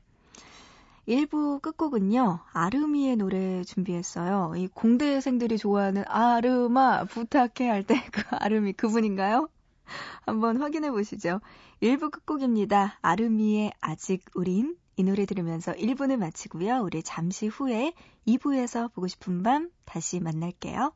1부 1.08 1.62
끝곡은요, 1.62 2.40
아르미의 2.52 3.16
노래 3.18 3.64
준비했어요. 3.64 4.54
이 4.58 4.68
공대생들이 4.68 5.58
좋아하는 5.58 6.04
아르마 6.08 7.06
부탁해 7.06 7.70
할 7.70 7.84
때 7.84 7.96
그 8.12 8.24
아르미 8.32 8.74
그분인가요? 8.74 9.48
한번 10.26 10.58
확인해 10.62 10.90
보시죠. 10.92 11.42
1부 11.82 12.10
끝곡입니다. 12.12 12.98
아르미의 13.02 13.72
아직 13.82 14.26
우린 14.34 14.76
이 14.98 15.04
노래 15.04 15.26
들으면서 15.26 15.74
1부를 15.74 16.18
마치고요. 16.18 16.82
우리 16.84 17.04
잠시 17.04 17.48
후에 17.48 17.94
2부에서 18.28 18.92
보고 18.94 19.08
싶은 19.08 19.44
밤 19.44 19.70
다시 19.86 20.20
만날게요. 20.20 20.94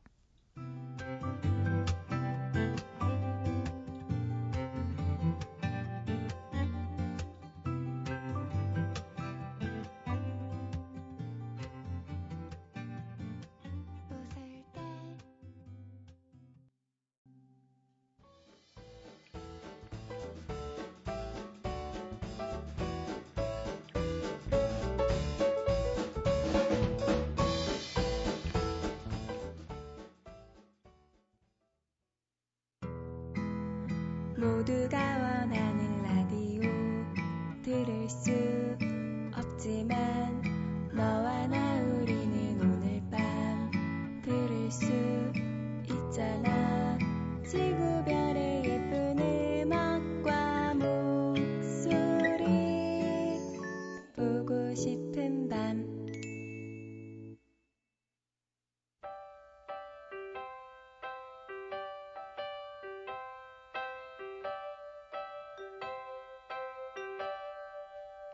보고 55.10 55.12
싶은 55.12 55.48
밤 55.48 56.00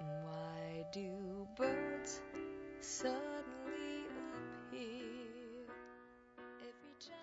Why 0.02 0.84
do 0.92 1.46
birds 1.56 2.20
suddenly 2.80 4.04
appear 4.68 5.66
every 6.60 6.94
time? 7.00 7.16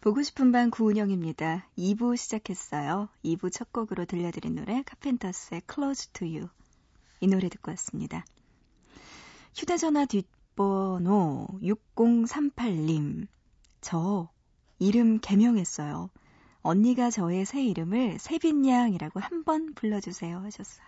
보고 0.00 0.22
싶은 0.22 0.50
밤 0.50 0.70
구은영입니다. 0.70 1.68
2부 1.78 2.16
시작했어요. 2.16 3.08
2부 3.24 3.52
첫 3.52 3.72
곡으로 3.72 4.04
들려드린 4.04 4.56
노래 4.56 4.82
카펜터스의 4.82 5.62
Close 5.72 6.10
to 6.12 6.26
You. 6.26 6.48
이 7.20 7.26
노래 7.28 7.48
듣고 7.48 7.70
왔습니다. 7.72 8.24
휴대전화 9.56 10.06
뒷번호 10.06 11.48
6038님. 11.62 13.26
저 13.80 14.28
이름 14.78 15.18
개명했어요. 15.20 16.10
언니가 16.62 17.10
저의 17.10 17.44
새 17.46 17.62
이름을 17.64 18.18
세빈 18.18 18.66
양이라고 18.66 19.20
한 19.20 19.44
번 19.44 19.72
불러주세요 19.74 20.38
하셨어요. 20.40 20.86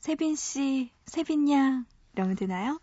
세빈 0.00 0.34
씨, 0.36 0.90
세빈 1.06 1.48
양 1.50 1.84
이러면 2.14 2.36
되나요? 2.36 2.80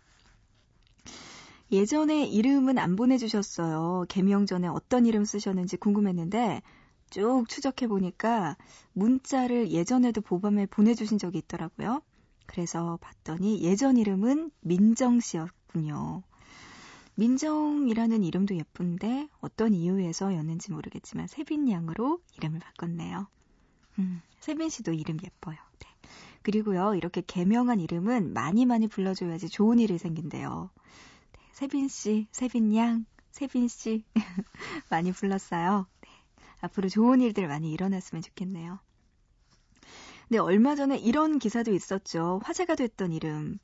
예전에 1.72 2.26
이름은 2.26 2.78
안 2.78 2.96
보내주셨어요. 2.96 4.04
개명 4.08 4.46
전에 4.46 4.68
어떤 4.68 5.06
이름 5.06 5.24
쓰셨는지 5.24 5.76
궁금했는데 5.78 6.62
쭉 7.10 7.44
추적해 7.48 7.88
보니까 7.88 8.56
문자를 8.92 9.70
예전에도 9.70 10.20
보밤에 10.20 10.66
보내주신 10.66 11.18
적이 11.18 11.38
있더라고요. 11.38 12.02
그래서 12.52 12.98
봤더니 13.00 13.62
예전 13.62 13.96
이름은 13.96 14.50
민정 14.60 15.20
씨였군요. 15.20 16.22
민정이라는 17.14 18.22
이름도 18.22 18.56
예쁜데 18.56 19.30
어떤 19.40 19.72
이유에서였는지 19.72 20.70
모르겠지만 20.70 21.28
세빈 21.28 21.70
양으로 21.70 22.20
이름을 22.36 22.60
바꿨네요. 22.60 23.26
음, 23.98 24.20
세빈 24.40 24.68
씨도 24.68 24.92
이름 24.92 25.16
예뻐요. 25.24 25.56
네. 25.78 25.88
그리고요, 26.42 26.94
이렇게 26.94 27.22
개명한 27.26 27.80
이름은 27.80 28.34
많이 28.34 28.66
많이 28.66 28.86
불러줘야지 28.86 29.48
좋은 29.48 29.78
일이 29.78 29.96
생긴대요. 29.96 30.68
네, 31.32 31.40
세빈 31.52 31.88
씨, 31.88 32.26
세빈 32.32 32.76
양, 32.76 33.06
세빈 33.30 33.68
씨 33.68 34.04
많이 34.90 35.10
불렀어요. 35.12 35.86
네, 36.02 36.08
앞으로 36.60 36.90
좋은 36.90 37.22
일들 37.22 37.48
많이 37.48 37.72
일어났으면 37.72 38.20
좋겠네요. 38.20 38.78
네, 40.32 40.38
얼마 40.38 40.74
전에 40.74 40.96
이런 40.96 41.38
기사도 41.38 41.74
있었죠. 41.74 42.40
화제가 42.42 42.74
됐던 42.74 43.12
이름. 43.12 43.58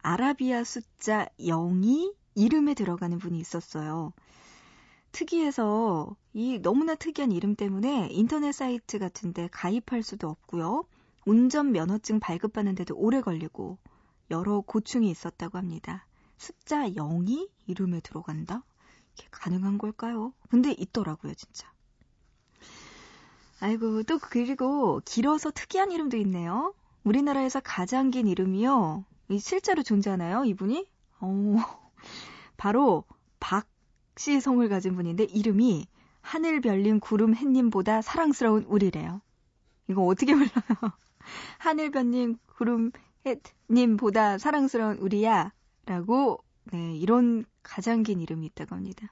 아라비아 0.00 0.64
숫자 0.64 1.28
0이 1.38 2.14
이름에 2.34 2.72
들어가는 2.72 3.18
분이 3.18 3.38
있었어요. 3.38 4.14
특이해서 5.12 6.16
이 6.32 6.58
너무나 6.60 6.94
특이한 6.94 7.30
이름 7.30 7.54
때문에 7.54 8.08
인터넷 8.10 8.52
사이트 8.52 8.98
같은데 8.98 9.50
가입할 9.52 10.02
수도 10.02 10.30
없고요. 10.30 10.86
운전 11.26 11.72
면허증 11.72 12.20
발급하는데도 12.20 12.96
오래 12.96 13.20
걸리고 13.20 13.76
여러 14.30 14.62
고충이 14.62 15.10
있었다고 15.10 15.58
합니다. 15.58 16.06
숫자 16.38 16.88
0이 16.88 17.50
이름에 17.66 18.00
들어간다? 18.00 18.64
이게 19.12 19.28
가능한 19.30 19.76
걸까요? 19.76 20.32
근데 20.48 20.72
있더라고요, 20.72 21.34
진짜. 21.34 21.73
아이고, 23.64 24.02
또 24.04 24.18
그리고 24.18 25.00
길어서 25.04 25.50
특이한 25.50 25.90
이름도 25.90 26.16
있네요. 26.18 26.74
우리나라에서 27.04 27.60
가장 27.60 28.10
긴 28.10 28.26
이름이요. 28.26 29.04
실제로 29.38 29.82
존재하나요, 29.82 30.44
이분이? 30.44 30.86
어, 31.20 31.56
바로 32.56 33.04
박 33.40 33.66
씨 34.16 34.40
성을 34.40 34.66
가진 34.68 34.94
분인데 34.94 35.24
이름이 35.24 35.86
하늘 36.20 36.60
별님 36.60 37.00
구름 37.00 37.34
햇님보다 37.34 38.00
사랑스러운 38.00 38.64
우리래요. 38.64 39.20
이거 39.88 40.02
어떻게 40.06 40.34
불러요? 40.34 40.48
하늘 41.58 41.90
별님 41.90 42.36
구름 42.56 42.92
햇님보다 43.26 44.38
사랑스러운 44.38 44.98
우리야 44.98 45.52
라고 45.86 46.42
네, 46.72 46.96
이런 46.96 47.44
가장 47.62 48.02
긴 48.02 48.20
이름이 48.20 48.46
있다고 48.46 48.74
합니다. 48.76 49.08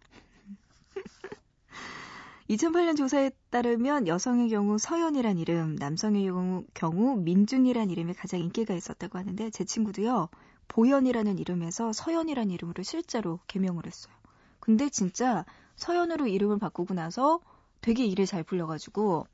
2008년 2.52 2.96
조사에 2.96 3.30
따르면 3.48 4.06
여성의 4.06 4.50
경우 4.50 4.76
서연이란 4.76 5.38
이름, 5.38 5.74
남성의 5.76 6.24
경우, 6.26 6.64
경우 6.74 7.16
민준이란 7.16 7.88
이름이 7.88 8.12
가장 8.12 8.40
인기가 8.40 8.74
있었다고 8.74 9.16
하는데 9.18 9.48
제 9.48 9.64
친구도요. 9.64 10.28
보연이라는 10.68 11.38
이름에서 11.38 11.94
서연이라는 11.94 12.50
이름으로 12.50 12.82
실제로 12.82 13.38
개명을 13.46 13.86
했어요. 13.86 14.14
근데 14.60 14.90
진짜 14.90 15.46
서연으로 15.76 16.26
이름을 16.26 16.58
바꾸고 16.58 16.92
나서 16.92 17.40
되게 17.80 18.04
일을 18.04 18.26
잘 18.26 18.42
풀려가지고 18.42 19.26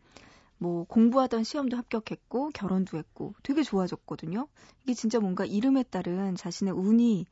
뭐 0.59 0.85
공부하던 0.85 1.43
시험도 1.43 1.77
합격했고 1.77 2.51
결혼도 2.51 2.99
했고 2.99 3.35
되게 3.43 3.65
좋아졌거든요. 3.65 4.47
이게 4.85 4.95
진짜 4.95 5.19
뭔가 5.19 5.45
이름에 5.45 5.83
따른 5.83 6.37
자신의 6.37 6.73
운이 6.73 7.27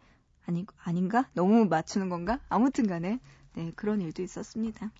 아니 0.46 0.66
아닌가? 0.83 1.29
너무 1.35 1.66
맞추는 1.66 2.09
건가? 2.09 2.40
아무튼 2.49 2.88
간에 2.88 3.20
네, 3.55 3.72
그런 3.77 4.01
일도 4.01 4.22
있었습니다. 4.22 4.90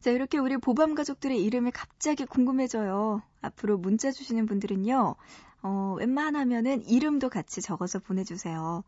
자, 0.00 0.10
이렇게 0.10 0.38
우리 0.38 0.56
보밤 0.58 0.94
가족들의 0.94 1.42
이름이 1.42 1.70
갑자기 1.70 2.26
궁금해져요. 2.26 3.22
앞으로 3.42 3.78
문자 3.78 4.10
주시는 4.10 4.46
분들은요. 4.46 5.14
어, 5.62 5.96
웬만하면은 5.98 6.86
이름도 6.86 7.30
같이 7.30 7.62
적어서 7.62 7.98
보내주세요. 7.98 8.84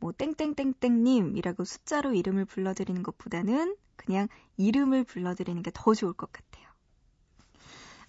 뭐 0.00 0.12
땡땡땡땡님이라고 0.12 1.64
숫자로 1.64 2.12
이름을 2.14 2.44
불러드리는 2.44 3.02
것보다는 3.02 3.76
그냥 3.96 4.28
이름을 4.56 5.04
불러드리는 5.04 5.62
게 5.62 5.70
더 5.74 5.94
좋을 5.94 6.12
것 6.12 6.32
같아요. 6.32 6.67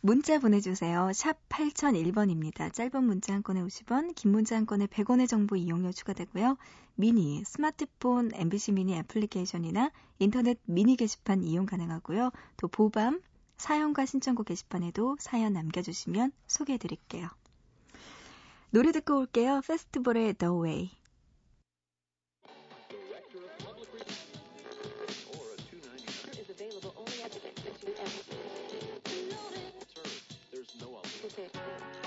문자 0.02 0.40
보내주세요. 0.40 1.12
샵 1.14 1.38
8001번입니다. 1.50 2.74
짧은 2.74 3.04
문자 3.04 3.34
한 3.34 3.44
건에 3.44 3.62
50원, 3.62 4.16
긴 4.16 4.32
문자 4.32 4.56
한 4.56 4.66
건에 4.66 4.88
100원의 4.88 5.28
정보 5.28 5.58
이용료 5.58 5.92
추가되고요. 5.92 6.58
미니, 6.96 7.44
스마트폰, 7.46 8.32
MBC 8.34 8.72
미니 8.72 8.96
애플리케이션이나 8.96 9.92
인터넷 10.20 10.58
미니 10.64 10.96
게시판 10.96 11.44
이용 11.44 11.66
가능하고요. 11.66 12.32
또 12.56 12.68
보밤, 12.70 13.22
사연과 13.58 14.06
신청곡 14.06 14.46
게시판에도 14.46 15.18
사연 15.20 15.52
남겨주시면 15.52 16.32
소개해드릴게요. 16.48 17.28
노래 18.70 18.94
듣고 18.94 19.18
올게요. 19.18 19.60
페스티벌의 19.68 20.36
The 20.36 20.54
Way. 20.54 20.99
shit, 31.40 31.54
bitch. 31.54 31.99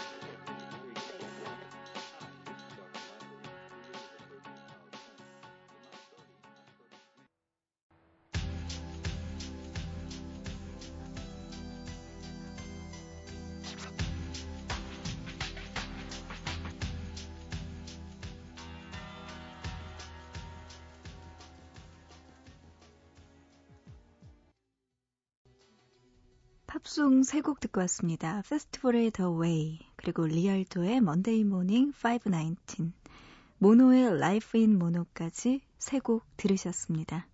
팝송 26.73 27.23
세 27.23 27.43
곡 27.43 27.61
듣고 27.61 27.81
왔습니다. 27.83 28.43
페스티벌의 28.49 29.11
The 29.11 29.31
Way, 29.31 29.79
그리고 29.95 30.25
리알도의 30.27 30.97
Monday 30.97 31.41
Morning 31.43 31.93
519, 31.95 32.93
모노의 33.59 34.17
Life 34.17 34.59
in 34.59 34.79
Mono까지 34.81 35.61
세 35.79 35.99
곡 35.99 36.25
들으셨습니다. 36.39 37.27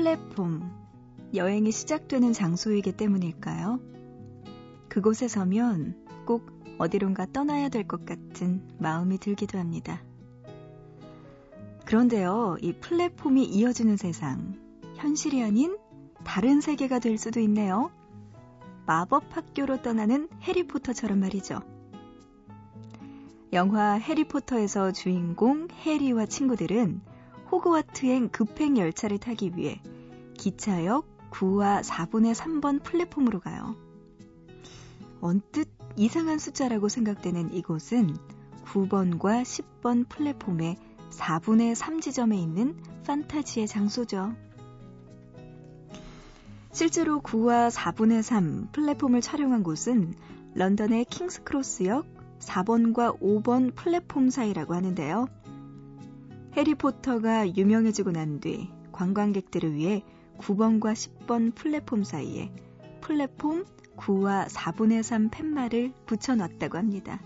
플랫폼, 0.00 0.62
여행이 1.34 1.70
시작되는 1.70 2.32
장소이기 2.32 2.92
때문일까요? 2.92 3.80
그곳에 4.88 5.28
서면 5.28 5.94
꼭 6.24 6.50
어디론가 6.78 7.26
떠나야 7.34 7.68
될 7.68 7.86
것 7.86 8.06
같은 8.06 8.66
마음이 8.78 9.18
들기도 9.18 9.58
합니다. 9.58 10.02
그런데요, 11.84 12.56
이 12.62 12.72
플랫폼이 12.72 13.44
이어지는 13.44 13.98
세상, 13.98 14.54
현실이 14.96 15.42
아닌 15.42 15.76
다른 16.24 16.62
세계가 16.62 16.98
될 16.98 17.18
수도 17.18 17.38
있네요. 17.40 17.90
마법 18.86 19.24
학교로 19.36 19.82
떠나는 19.82 20.30
해리포터처럼 20.40 21.20
말이죠. 21.20 21.60
영화 23.52 23.92
해리포터에서 23.92 24.92
주인공 24.92 25.68
해리와 25.68 26.24
친구들은 26.24 27.02
호그와트행 27.50 28.28
급행 28.28 28.78
열차를 28.78 29.18
타기 29.18 29.52
위해 29.56 29.82
기차역 30.34 31.30
9와 31.30 31.82
4분의 31.82 32.34
3번 32.34 32.82
플랫폼으로 32.82 33.40
가요. 33.40 33.76
언뜻 35.20 35.68
이상한 35.96 36.38
숫자라고 36.38 36.88
생각되는 36.88 37.52
이곳은 37.52 38.16
9번과 38.64 39.42
10번 39.42 40.08
플랫폼의 40.08 40.76
4분의 41.10 41.74
3 41.74 42.00
지점에 42.00 42.38
있는 42.38 42.76
판타지의 43.04 43.66
장소죠. 43.66 44.34
실제로 46.72 47.20
9와 47.20 47.70
4분의 47.70 48.22
3 48.22 48.68
플랫폼을 48.72 49.20
촬영한 49.20 49.62
곳은 49.64 50.14
런던의 50.54 51.04
킹스크로스역 51.06 52.06
4번과 52.38 53.20
5번 53.20 53.74
플랫폼 53.74 54.30
사이라고 54.30 54.74
하는데요. 54.74 55.26
해리포터가 56.56 57.56
유명해지고 57.56 58.12
난 58.12 58.40
뒤 58.40 58.70
관광객들을 58.92 59.74
위해 59.74 60.04
9번과 60.38 60.92
10번 60.92 61.54
플랫폼 61.54 62.04
사이에 62.04 62.52
플랫폼 63.00 63.64
9와 63.96 64.48
4분의 64.48 65.02
3 65.02 65.30
팻말을 65.30 65.92
붙여놨다고 66.06 66.78
합니다. 66.78 67.20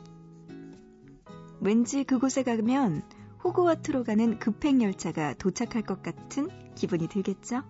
왠지 1.61 2.05
그곳에 2.05 2.43
가면 2.43 3.03
호그와트로 3.43 4.05
가는 4.05 4.39
급행열차가 4.39 5.35
도착할 5.35 5.83
것 5.83 6.03
같은 6.03 6.49
기분이 6.75 7.09
들겠죠? 7.09 7.63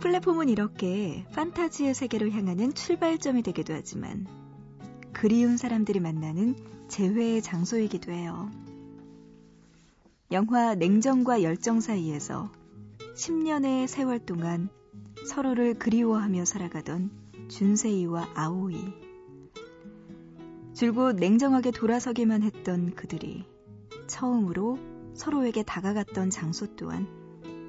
플랫폼은 0.00 0.48
이렇게 0.48 1.24
판타지의 1.34 1.94
세계로 1.94 2.30
향하는 2.30 2.74
출발점이 2.74 3.42
되기도 3.42 3.74
하지만 3.74 4.26
그리운 5.12 5.56
사람들이 5.56 6.00
만나는 6.00 6.56
재회의 6.88 7.40
장소이기도 7.40 8.12
해요. 8.12 8.50
영화 10.32 10.74
냉정과 10.74 11.42
열정 11.42 11.80
사이에서 11.80 12.50
10년의 13.14 13.86
세월 13.86 14.18
동안 14.18 14.70
서로를 15.28 15.74
그리워하며 15.74 16.46
살아가던 16.46 17.10
준세이와 17.48 18.30
아오이. 18.34 18.76
줄곧 20.72 21.16
냉정하게 21.16 21.70
돌아서기만 21.72 22.42
했던 22.42 22.94
그들이 22.94 23.44
처음으로 24.06 24.78
서로에게 25.12 25.62
다가갔던 25.62 26.30
장소 26.30 26.74
또한 26.74 27.06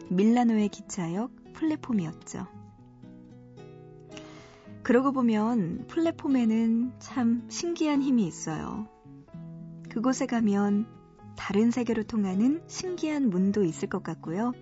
밀라노의 0.09 0.69
기차역 0.69 1.31
플랫폼이었죠. 1.53 2.47
그러고 4.81 5.11
보면 5.11 5.87
플랫폼에는 5.87 6.93
참 6.99 7.45
신기한 7.49 8.01
힘이 8.01 8.25
있어요. 8.27 8.87
그곳에 9.89 10.25
가면 10.25 10.94
다른 11.35 11.71
세계로 11.71 12.03
통하는 12.03 12.61
신기한 12.67 13.29
문도 13.29 13.63
있을 13.63 13.89
것 13.89 14.03
같고요. 14.03 14.53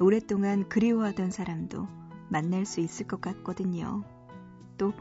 오랫동안 0.00 0.68
그리워하던 0.68 1.30
사람도 1.30 1.88
만날 2.28 2.64
수 2.64 2.80
있을 2.80 3.06
것 3.06 3.20
같거든요. 3.20 4.04
또 4.76 4.92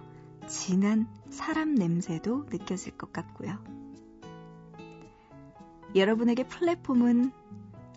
진한 0.47 1.07
사람 1.29 1.75
냄새도 1.75 2.47
느껴질 2.49 2.97
것 2.97 3.13
같고요. 3.13 3.57
여러분에게 5.95 6.43
플랫폼은 6.47 7.31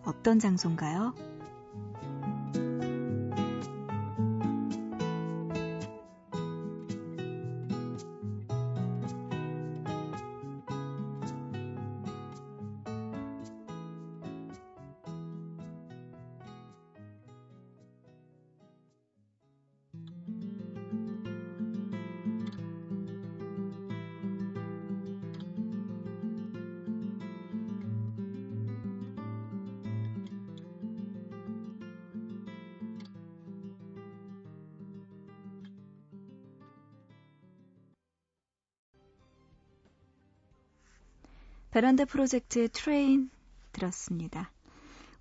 어떤 0.04 0.38
장소인가요? 0.38 1.14
베란다 41.80 42.04
프로젝트의 42.04 42.68
Train 42.68 43.30
들었습니다. 43.72 44.52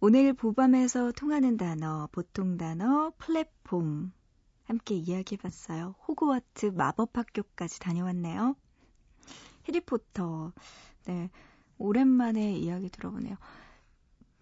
오늘 0.02 0.34
보밤에서 0.34 1.13
통하는 1.13 1.56
단어, 1.56 2.10
보통 2.12 2.58
단어, 2.58 3.13
플랫폼 3.17 4.12
함께 4.65 4.95
이야기해봤어요. 4.95 5.95
호그와트 6.06 6.65
마법학교까지 6.76 7.80
다녀왔네요. 7.80 8.58
해리포터, 9.69 10.52
네, 11.06 11.30
오랜만에 11.78 12.58
이야기 12.58 12.89
들어보네요. 12.89 13.38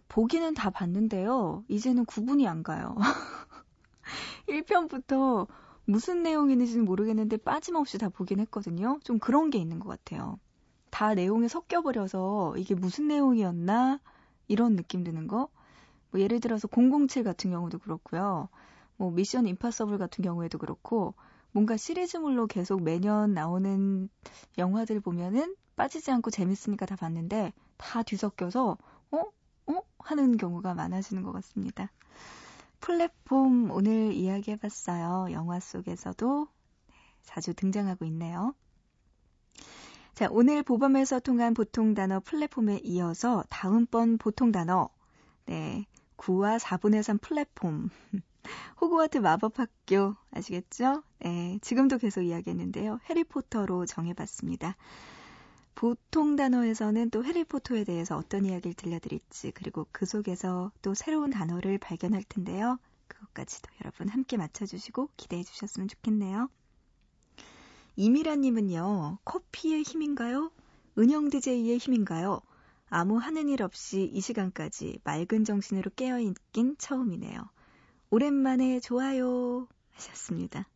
보기는 0.10 0.56
다 0.56 0.72
봤는데요. 0.72 1.66
이제는 1.68 2.06
구분이 2.06 2.48
안 2.48 2.64
가요. 2.64 2.96
1편부터 4.50 5.48
무슨 5.86 6.24
내용이는지는 6.24 6.84
모르겠는데 6.84 7.38
빠짐없이 7.38 8.00
다 8.00 8.10
보긴 8.10 8.40
했거든요. 8.40 8.98
좀 9.04 9.20
그런 9.20 9.52
게 9.52 9.60
있는 9.60 9.78
것 9.78 9.88
같아요. 9.88 10.40
다 10.90 11.14
내용이 11.14 11.48
섞여버려서 11.48 12.56
이게 12.58 12.76
무슨 12.76 13.08
내용이었나 13.08 14.00
이런 14.48 14.76
느낌 14.76 15.04
드는 15.04 15.28
거. 15.28 15.50
뭐 16.12 16.22
예를 16.22 16.40
들어서 16.40 16.68
007 16.68 17.24
같은 17.24 17.52
경우도 17.52 17.80
그렇고요. 17.80 18.50
뭐 18.98 19.12
미션 19.12 19.48
임파서블 19.48 19.98
같은 19.98 20.24
경우에도 20.24 20.58
그렇고 20.58 21.14
뭔가 21.52 21.78
시리즈물로 21.78 22.48
계속 22.48 22.84
매년 22.84 23.34
나오는 23.34 24.10
영화들 24.58 25.00
보면은 25.00 25.56
빠지지 25.76 26.12
않고 26.12 26.32
재밌으니까 26.32 26.86
다 26.86 26.96
봤는데 26.96 27.54
다 27.78 28.04
뒤섞여서 28.04 28.78
어? 29.12 29.24
어? 29.68 29.82
하는 30.00 30.38
경우가 30.38 30.74
많아지는 30.74 31.24
것 31.24 31.32
같습니다. 31.34 31.92
플랫폼 32.80 33.72
오늘 33.72 34.14
이야기해봤어요. 34.14 35.32
영화 35.32 35.60
속에서도 35.60 36.48
자주 37.24 37.54
등장하고 37.54 38.06
있네요. 38.06 38.54
자, 40.18 40.28
오늘 40.32 40.64
보밤에서 40.64 41.20
통한 41.20 41.54
보통 41.54 41.94
단어 41.94 42.20
플랫폼에 42.20 42.80
이어서 42.84 43.44
다음번 43.52 44.18
보통 44.18 44.52
단어, 44.52 44.90
네, 45.46 45.86
9와 46.18 46.58
4분의 46.58 47.04
3 47.04 47.20
플랫폼. 47.20 47.92
호그와트 48.82 49.20
마법학교 49.20 50.16
아시겠죠? 50.32 51.04
네, 51.20 51.60
지금도 51.62 52.00
계속 52.00 52.24
이야기했는데요. 52.24 53.00
해리포터로 53.08 53.86
정해봤습니다. 53.86 54.76
보통 55.76 56.36
단어에서는 56.36 57.12
또 57.12 57.24
해리포터에 57.24 57.84
대해서 57.84 58.18
어떤 58.18 58.44
이야기를 58.46 58.74
들려드릴지 58.74 59.52
그리고 59.52 59.86
그 59.92 60.08
속에서 60.08 60.72
또 60.82 60.96
새로운 60.96 61.30
단어를 61.30 61.78
발견할 61.78 62.24
텐데요. 62.28 62.80
그것까지도 63.08 63.70
여러분 63.82 64.10
함께 64.10 64.36
맞춰주시고 64.36 65.10
기대해 65.16 65.44
주셨으면 65.44 65.88
좋겠네요. 65.88 66.50
이미라님은요, 68.00 69.18
커피의 69.26 69.82
힘인가요? 69.82 70.52
은영 71.00 71.30
DJ의 71.32 71.80
힘인가요? 71.80 72.42
아무 72.90 73.18
하는 73.18 73.50
일 73.50 73.64
없이 73.64 74.04
이 74.14 74.22
시간까지 74.22 75.00
맑은 75.04 75.44
정신으로 75.44 75.90
깨어있긴 75.96 76.78
처음이네요. 76.78 77.50
오랜만에 78.12 78.80
좋아요 78.82 79.68
하셨습니다. 79.94 80.70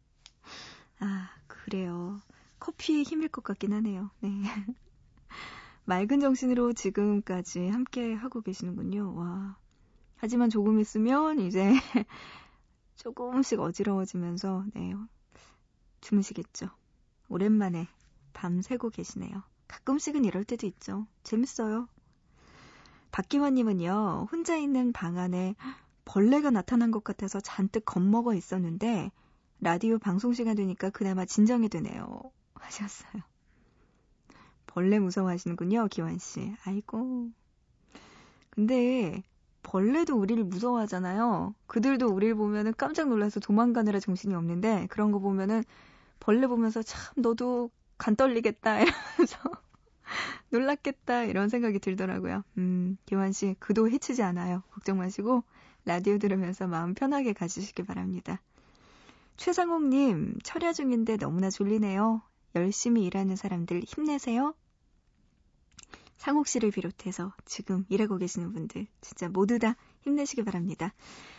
아, 0.99 1.29
그래요. 1.45 2.19
커피의 2.59 3.03
힘일 3.03 3.29
것 3.29 3.43
같긴 3.43 3.73
하네요. 3.73 4.09
네. 4.21 4.29
맑은 5.85 6.21
정신으로 6.21 6.73
지금까지 6.73 7.67
함께 7.67 8.15
하고 8.15 8.41
계시는군요. 8.41 9.13
와. 9.15 9.57
하지만 10.15 10.49
조금 10.49 10.79
있으면 10.79 11.39
이제 11.39 11.69
조금씩 12.95 13.59
어지러워지면서, 13.59 14.65
네. 14.73 14.93
주무시겠죠. 16.01 16.80
오랜만에 17.31 17.87
밤 18.33 18.61
새고 18.61 18.89
계시네요. 18.89 19.41
가끔씩은 19.69 20.25
이럴 20.25 20.43
때도 20.43 20.67
있죠. 20.67 21.07
재밌어요. 21.23 21.87
박기환님은요, 23.11 24.27
혼자 24.29 24.57
있는 24.57 24.91
방 24.91 25.17
안에 25.17 25.55
벌레가 26.03 26.49
나타난 26.49 26.91
것 26.91 27.05
같아서 27.05 27.39
잔뜩 27.39 27.85
겁먹어 27.85 28.33
있었는데, 28.33 29.11
라디오 29.61 29.97
방송 29.97 30.33
시간 30.33 30.55
되니까 30.55 30.89
그나마 30.89 31.23
진정이 31.23 31.69
되네요. 31.69 32.21
하셨어요. 32.55 33.21
벌레 34.67 34.99
무서워하시는군요, 34.99 35.87
기환씨. 35.87 36.55
아이고. 36.65 37.29
근데, 38.49 39.23
벌레도 39.63 40.17
우리를 40.17 40.43
무서워하잖아요. 40.43 41.55
그들도 41.67 42.07
우리를 42.07 42.35
보면은 42.35 42.73
깜짝 42.77 43.07
놀라서 43.07 43.39
도망가느라 43.39 43.99
정신이 44.01 44.35
없는데, 44.35 44.87
그런 44.89 45.13
거 45.13 45.19
보면은 45.19 45.63
벌레 46.21 46.47
보면서 46.47 46.81
참 46.81 47.13
너도 47.17 47.69
간 47.97 48.15
떨리겠다 48.15 48.79
이러면서 48.79 49.37
놀랐겠다 50.49 51.23
이런 51.25 51.49
생각이 51.49 51.79
들더라고요. 51.79 52.43
음, 52.57 52.97
기환 53.05 53.33
씨 53.33 53.55
그도 53.59 53.89
해치지 53.89 54.23
않아요. 54.23 54.63
걱정 54.71 54.97
마시고 54.97 55.43
라디오 55.83 56.17
들으면서 56.17 56.67
마음 56.67 56.93
편하게 56.93 57.33
가지시기 57.33 57.83
바랍니다. 57.83 58.39
최상옥님 59.35 60.37
철야 60.43 60.71
중인데 60.71 61.17
너무나 61.17 61.49
졸리네요. 61.49 62.21
열심히 62.55 63.05
일하는 63.05 63.35
사람들 63.35 63.81
힘내세요. 63.85 64.53
상옥 66.21 66.47
씨를 66.47 66.69
비롯해서 66.69 67.33
지금 67.45 67.83
일하고 67.89 68.19
계시는 68.19 68.53
분들 68.53 68.85
진짜 69.01 69.27
모두 69.27 69.57
다 69.57 69.75
힘내시기 70.01 70.43
바랍니다. 70.43 70.93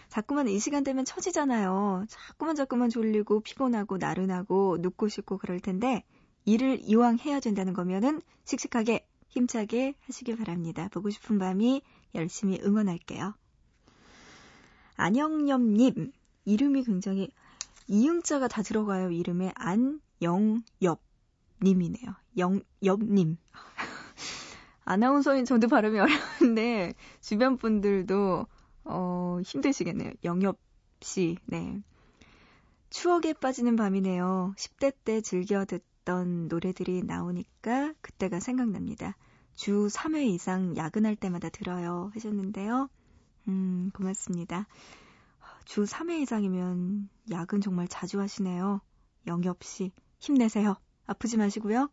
자꾸만 0.09 0.49
이 0.49 0.59
시간 0.59 0.83
되면 0.83 1.05
처지잖아요. 1.05 2.07
자꾸만 2.09 2.57
자꾸만 2.57 2.91
졸리고 2.91 3.39
피곤하고 3.43 3.99
나른하고 3.99 4.79
눕고 4.81 5.07
싶고 5.07 5.39
그럴 5.39 5.61
텐데 5.61 6.03
일을 6.47 6.81
이왕 6.83 7.19
해야 7.21 7.39
된다는 7.39 7.75
거면은 7.75 8.21
씩씩하게 8.45 9.07
힘차게 9.29 9.95
하시길 10.01 10.37
바랍니다. 10.37 10.89
보고 10.91 11.11
싶은 11.11 11.39
밤이 11.39 11.83
열심히 12.17 12.59
응원할게요. 12.61 13.35
안영엽님 14.97 16.11
이름이 16.45 16.83
굉장히 16.83 17.31
이응자가 17.87 18.49
다 18.49 18.63
들어가요. 18.63 19.13
이름에 19.13 19.53
안영엽 19.55 20.99
님이네요. 21.63 22.17
영엽님. 22.37 23.37
아나운서인 24.85 25.45
저도 25.45 25.69
발음이 25.69 25.99
어려운데 26.41 26.95
주변 27.21 27.57
분들도 27.57 28.47
어, 28.85 29.39
힘드시겠네요. 29.45 30.13
영엽 30.25 30.59
씨, 31.01 31.37
네. 31.47 31.81
추억에 32.91 33.33
빠지는 33.33 33.77
밤이네요. 33.77 34.55
10대 34.57 34.95
때 35.05 35.21
즐겨 35.21 35.65
듣던 35.65 36.49
노래들이 36.49 37.03
나오니까 37.05 37.95
그때가 38.01 38.41
생각납니다. 38.41 39.17
주 39.55 39.89
3회 39.91 40.27
이상 40.27 40.77
야근할 40.77 41.17
때마다 41.17 41.49
들어요. 41.49 42.11
하셨는데요. 42.15 42.89
음, 43.49 43.91
고맙습니다. 43.95 44.67
주 45.65 45.85
3회 45.85 46.21
이상이면 46.21 47.09
야근 47.31 47.61
정말 47.61 47.89
자주 47.89 48.21
하시네요. 48.21 48.81
영엽 49.27 49.63
씨, 49.63 49.93
힘내세요. 50.19 50.77
아프지 51.07 51.37
마시고요. 51.37 51.89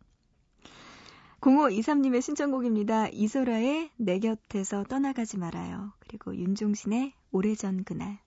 0523님의 1.40 2.20
신청곡입니다. 2.20 3.08
이소라의 3.08 3.90
내 3.96 4.18
곁에서 4.18 4.84
떠나가지 4.84 5.38
말아요. 5.38 5.92
그리고 6.00 6.36
윤종신의 6.36 7.14
오래전 7.32 7.84
그날. 7.84 8.18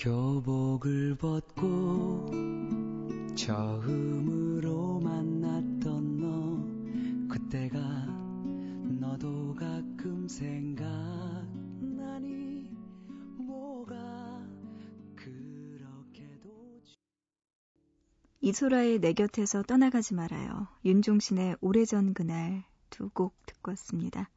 교복을 0.00 1.14
벗고 1.16 2.30
처음으로 3.34 4.98
만났던 5.00 6.16
너 6.18 7.28
그때가 7.34 7.78
너도 8.98 9.54
가끔 9.56 10.26
생각나니 10.26 11.46
뭐가 13.36 14.42
그렇게도 15.16 16.80
이소라의 18.40 19.00
내 19.00 19.12
곁에서 19.12 19.62
떠나가지 19.62 20.14
말아요. 20.14 20.66
윤종신의 20.86 21.56
오래전 21.60 22.14
그날 22.14 22.64
두 22.88 23.10
곡 23.10 23.34
듣고 23.44 23.72
왔습니다. 23.72 24.30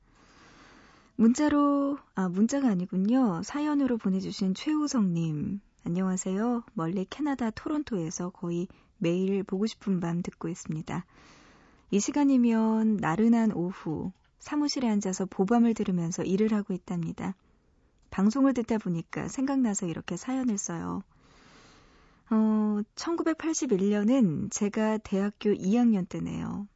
문자로, 1.15 1.99
아, 2.15 2.27
문자가 2.27 2.69
아니군요. 2.69 3.43
사연으로 3.43 3.97
보내주신 3.97 4.55
최우성님. 4.55 5.61
안녕하세요. 5.85 6.63
멀리 6.73 7.05
캐나다 7.07 7.51
토론토에서 7.51 8.31
거의 8.31 8.67
매일 8.97 9.43
보고 9.43 9.67
싶은 9.67 9.99
밤 9.99 10.23
듣고 10.23 10.49
있습니다. 10.49 11.05
이 11.91 11.99
시간이면 11.99 12.97
나른한 12.97 13.51
오후, 13.51 14.11
사무실에 14.39 14.89
앉아서 14.89 15.27
보밤을 15.27 15.75
들으면서 15.75 16.23
일을 16.23 16.51
하고 16.51 16.73
있답니다. 16.73 17.35
방송을 18.09 18.55
듣다 18.55 18.79
보니까 18.79 19.27
생각나서 19.27 19.85
이렇게 19.85 20.17
사연을 20.17 20.57
써요. 20.57 21.03
어, 22.31 22.81
1981년은 22.95 24.49
제가 24.51 24.97
대학교 24.97 25.51
2학년 25.51 26.09
때네요. 26.09 26.67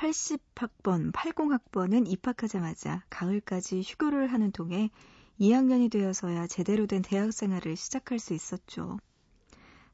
80학번, 0.00 1.12
80학번은 1.12 2.10
입학하자마자 2.10 3.04
가을까지 3.10 3.82
휴교를 3.82 4.32
하는 4.32 4.50
통에 4.50 4.88
2학년이 5.38 5.90
되어서야 5.90 6.46
제대로 6.46 6.86
된 6.86 7.02
대학 7.02 7.34
생활을 7.34 7.76
시작할 7.76 8.18
수 8.18 8.32
있었죠. 8.32 8.98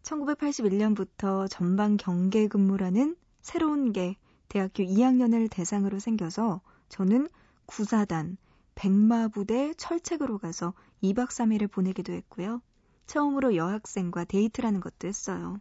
1981년부터 0.04 1.50
전방 1.50 1.96
경계 1.96 2.46
근무라는 2.46 3.16
새로운 3.42 3.92
게 3.92 4.16
대학교 4.48 4.84
2학년을 4.84 5.50
대상으로 5.50 5.98
생겨서 5.98 6.60
저는 6.88 7.28
9사단, 7.66 8.36
백마부대 8.76 9.74
철책으로 9.74 10.38
가서 10.38 10.72
2박 11.02 11.30
3일을 11.30 11.68
보내기도 11.68 12.12
했고요. 12.12 12.62
처음으로 13.06 13.56
여학생과 13.56 14.24
데이트라는 14.26 14.78
것도 14.78 15.08
했어요. 15.08 15.60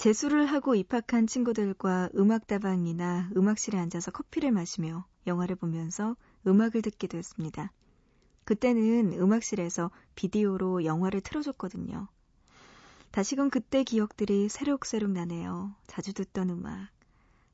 재수를 0.00 0.46
하고 0.46 0.74
입학한 0.74 1.26
친구들과 1.26 2.08
음악다방이나 2.16 3.32
음악실에 3.36 3.76
앉아서 3.76 4.10
커피를 4.10 4.50
마시며 4.50 5.04
영화를 5.26 5.56
보면서 5.56 6.16
음악을 6.46 6.80
듣기도 6.80 7.18
했습니다. 7.18 7.70
그때는 8.44 9.12
음악실에서 9.12 9.90
비디오로 10.14 10.86
영화를 10.86 11.20
틀어줬거든요. 11.20 12.08
다시금 13.10 13.50
그때 13.50 13.84
기억들이 13.84 14.48
새록새록 14.48 15.10
나네요. 15.10 15.74
자주 15.86 16.14
듣던 16.14 16.48
음악. 16.48 16.88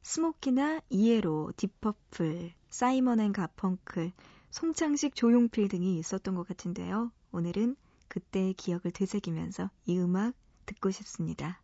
스모키나 0.05 0.83
ELO, 0.89 1.53
딥퍼플, 1.57 2.53
사이먼 2.71 3.19
앤 3.19 3.33
가펑클, 3.33 4.13
송창식, 4.53 5.17
조용필 5.17 5.67
등이 5.67 5.99
있었던 5.99 6.37
것 6.37 6.47
같은데요. 6.47 7.11
오늘은 7.33 7.75
그때의 8.07 8.55
기억을 8.55 8.93
되새기면서 8.93 9.69
이 9.87 9.99
음악 9.99 10.37
듣고 10.67 10.93
싶습니다. 10.93 11.61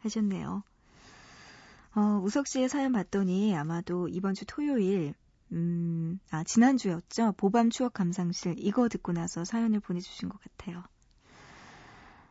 하셨네요. 0.00 0.62
어, 1.94 2.20
우석 2.22 2.46
씨의 2.46 2.68
사연 2.68 2.92
봤더니 2.92 3.56
아마도 3.56 4.08
이번 4.08 4.34
주 4.34 4.44
토요일, 4.46 5.14
음, 5.52 6.20
아, 6.30 6.44
지난주였죠. 6.44 7.34
보밤 7.36 7.70
추억 7.70 7.94
감상실 7.94 8.54
이거 8.58 8.88
듣고 8.88 9.12
나서 9.12 9.44
사연을 9.44 9.80
보내주신 9.80 10.28
것 10.28 10.38
같아요. 10.40 10.84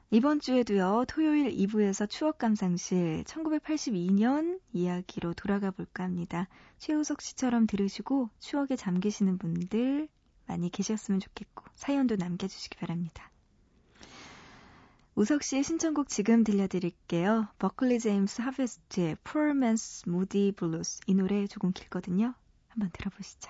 이번 0.09 0.39
주에도요, 0.39 1.03
토요일 1.09 1.51
2부에서 1.51 2.09
추억 2.09 2.38
감상실 2.38 3.26
1982년 3.26 4.61
이야기로 4.72 5.34
돌아가 5.34 5.70
볼까 5.70 6.03
합니다. 6.03 6.47
최우석 6.78 7.22
씨처럼 7.22 7.68
들으시고 7.68 8.30
추억에 8.39 8.78
잠기시는 8.78 9.38
분들 9.38 10.07
많이 10.45 10.70
계셨으면 10.70 11.20
좋겠고, 11.20 11.65
사연도 11.76 12.15
남겨주시기 12.15 12.78
바랍니다. 12.78 13.30
우석 15.18 15.41
씨의 15.41 15.63
신청곡 15.63 16.09
지금 16.09 16.43
들려드릴게요. 16.43 17.47
버클리 17.57 17.99
제임스 17.99 18.39
하베스트의 18.43 19.18
Poor 19.24 19.53
Man's 19.53 20.07
Moody 20.07 20.51
Blues. 20.51 20.99
이 21.07 21.15
노래 21.15 21.47
조금 21.47 21.72
길거든요. 21.74 22.36
한번 22.68 22.91
들어보시죠. 22.93 23.49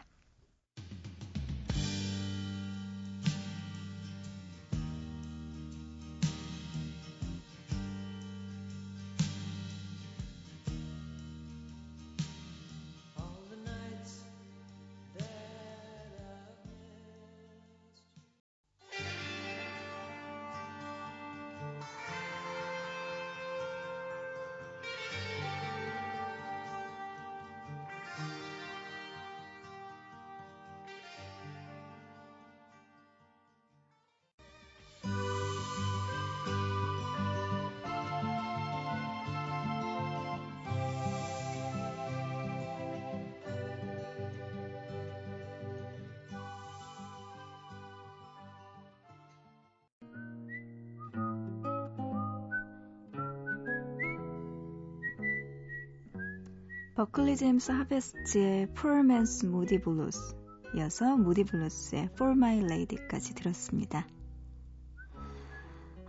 버클리 56.97 57.37
제임스 57.37 57.71
하베스트의 57.73 58.69
Man's 58.73 59.45
Moody 59.45 59.79
Blues 59.79 60.35
이어서 60.75 61.15
무디 61.15 61.43
블루스의 61.43 62.09
For 62.13 62.31
My 62.31 62.57
Lady까지 62.57 63.35
들었습니다. 63.35 64.07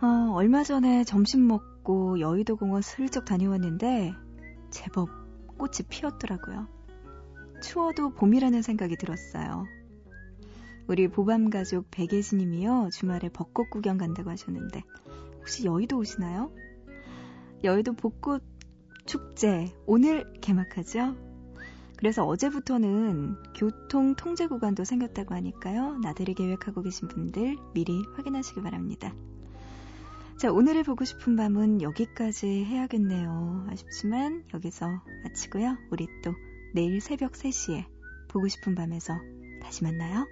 어, 0.01 0.31
얼마 0.33 0.63
전에 0.63 1.03
점심 1.03 1.45
먹고 1.45 2.19
여의도 2.19 2.55
공원 2.55 2.81
슬쩍 2.81 3.23
다녀왔는데 3.25 4.15
제법 4.71 5.09
꽃이 5.59 5.85
피었더라고요. 5.89 6.67
추워도 7.61 8.15
봄이라는 8.15 8.63
생각이 8.63 8.95
들었어요. 8.95 9.67
우리 10.87 11.07
보밤 11.07 11.51
가족 11.51 11.85
백예진님이요 11.91 12.89
주말에 12.93 13.29
벚꽃 13.29 13.69
구경 13.69 13.99
간다고 13.99 14.31
하셨는데 14.31 14.81
혹시 15.37 15.65
여의도 15.65 15.99
오시나요? 15.99 16.51
여의도 17.63 17.93
벚꽃 17.93 18.58
축제 19.09 19.73
오늘 19.87 20.31
개막하죠. 20.39 21.15
그래서 21.97 22.23
어제부터는 22.27 23.37
교통 23.55 24.13
통제 24.13 24.45
구간도 24.45 24.83
생겼다고 24.83 25.33
하니까요. 25.33 25.97
나들이 25.97 26.35
계획하고 26.35 26.83
계신 26.83 27.07
분들 27.07 27.57
미리 27.73 28.03
확인하시기 28.15 28.61
바랍니다. 28.61 29.11
자, 30.37 30.51
오늘의 30.51 30.83
보고 30.83 31.05
싶은 31.05 31.35
밤은 31.35 31.81
여기까지 31.81 32.65
해야겠네요. 32.65 33.65
아쉽지만 33.71 34.43
여기서 34.53 34.85
마치고요. 35.23 35.75
우리 35.89 36.05
또 36.23 36.35
내일 36.75 37.01
새벽 37.01 37.31
3시에 37.31 37.85
보고 38.27 38.47
싶은 38.47 38.75
밤에서 38.75 39.15
다시 39.63 39.83
만나요. 39.83 40.27